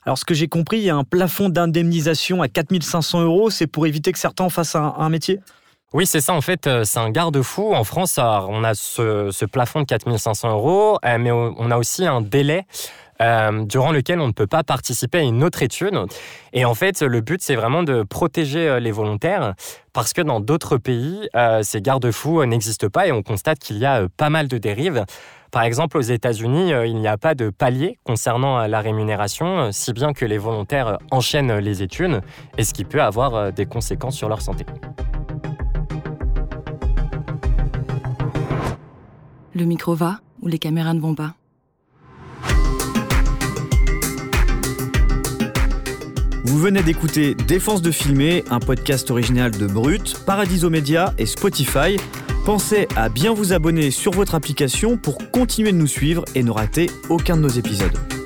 Alors, 0.04 0.18
ce 0.18 0.24
que 0.24 0.34
j'ai 0.34 0.48
compris, 0.48 0.78
il 0.78 0.84
y 0.84 0.90
a 0.90 0.96
un 0.96 1.04
plafond 1.04 1.48
d'indemnisation 1.48 2.42
à 2.42 2.48
4500 2.48 3.22
euros. 3.22 3.50
C'est 3.50 3.66
pour 3.66 3.86
éviter 3.86 4.12
que 4.12 4.18
certains 4.18 4.48
fassent 4.48 4.76
un, 4.76 5.08
métier? 5.08 5.40
Oui, 5.92 6.06
c'est 6.06 6.20
ça. 6.20 6.34
En 6.34 6.40
fait, 6.40 6.66
euh, 6.66 6.84
c'est 6.84 6.98
un 6.98 7.10
garde-fou. 7.10 7.74
En 7.74 7.84
France, 7.84 8.18
on 8.18 8.64
a 8.64 8.74
ce, 8.74 9.44
plafond 9.46 9.80
de 9.80 9.86
4500 9.86 10.50
euros, 10.50 10.98
euh, 11.04 11.18
mais 11.18 11.30
on 11.30 11.70
a 11.70 11.76
aussi 11.76 12.06
un 12.06 12.20
délai 12.20 12.66
euh, 13.20 13.64
durant 13.64 13.92
lequel 13.92 14.20
on 14.20 14.28
ne 14.28 14.32
peut 14.32 14.46
pas 14.46 14.62
participer 14.62 15.18
à 15.18 15.22
une 15.22 15.42
autre 15.42 15.62
étude. 15.62 15.98
Et 16.52 16.64
en 16.64 16.74
fait, 16.74 17.02
le 17.02 17.20
but, 17.20 17.42
c'est 17.42 17.56
vraiment 17.56 17.82
de 17.82 18.02
protéger 18.02 18.68
euh, 18.68 18.80
les 18.80 18.92
volontaires 18.92 19.54
parce 19.92 20.12
que 20.12 20.22
dans 20.22 20.40
d'autres 20.40 20.76
pays, 20.76 21.28
euh, 21.34 21.62
ces 21.62 21.80
garde-fous 21.80 22.44
n'existent 22.44 22.88
pas 22.88 23.06
et 23.06 23.12
on 23.12 23.22
constate 23.22 23.58
qu'il 23.58 23.78
y 23.78 23.86
a 23.86 24.06
pas 24.16 24.30
mal 24.30 24.48
de 24.48 24.58
dérives. 24.58 25.04
Par 25.50 25.62
exemple, 25.62 25.96
aux 25.96 26.02
États-Unis, 26.02 26.72
il 26.84 26.96
n'y 26.96 27.08
a 27.08 27.16
pas 27.16 27.34
de 27.34 27.48
palier 27.48 27.98
concernant 28.04 28.66
la 28.66 28.80
rémunération, 28.80 29.72
si 29.72 29.94
bien 29.94 30.12
que 30.12 30.26
les 30.26 30.36
volontaires 30.36 30.98
enchaînent 31.10 31.56
les 31.56 31.82
études, 31.82 32.20
et 32.58 32.64
ce 32.64 32.74
qui 32.74 32.84
peut 32.84 33.00
avoir 33.00 33.50
des 33.50 33.64
conséquences 33.64 34.14
sur 34.14 34.28
leur 34.28 34.42
santé. 34.42 34.66
Le 39.54 39.64
micro 39.64 39.94
va 39.94 40.20
ou 40.42 40.48
les 40.48 40.58
caméras 40.58 40.92
ne 40.92 41.00
vont 41.00 41.14
pas? 41.14 41.37
Vous 46.44 46.58
venez 46.58 46.82
d'écouter 46.82 47.34
Défense 47.34 47.82
de 47.82 47.90
filmer, 47.90 48.44
un 48.50 48.60
podcast 48.60 49.10
original 49.10 49.50
de 49.50 49.66
Brut, 49.66 50.16
Paradiso 50.24 50.70
Media 50.70 51.12
et 51.18 51.26
Spotify. 51.26 51.96
Pensez 52.44 52.88
à 52.96 53.08
bien 53.08 53.34
vous 53.34 53.52
abonner 53.52 53.90
sur 53.90 54.12
votre 54.12 54.34
application 54.34 54.96
pour 54.96 55.18
continuer 55.30 55.72
de 55.72 55.76
nous 55.76 55.86
suivre 55.86 56.24
et 56.34 56.42
ne 56.42 56.50
rater 56.50 56.90
aucun 57.08 57.36
de 57.36 57.42
nos 57.42 57.48
épisodes. 57.48 58.17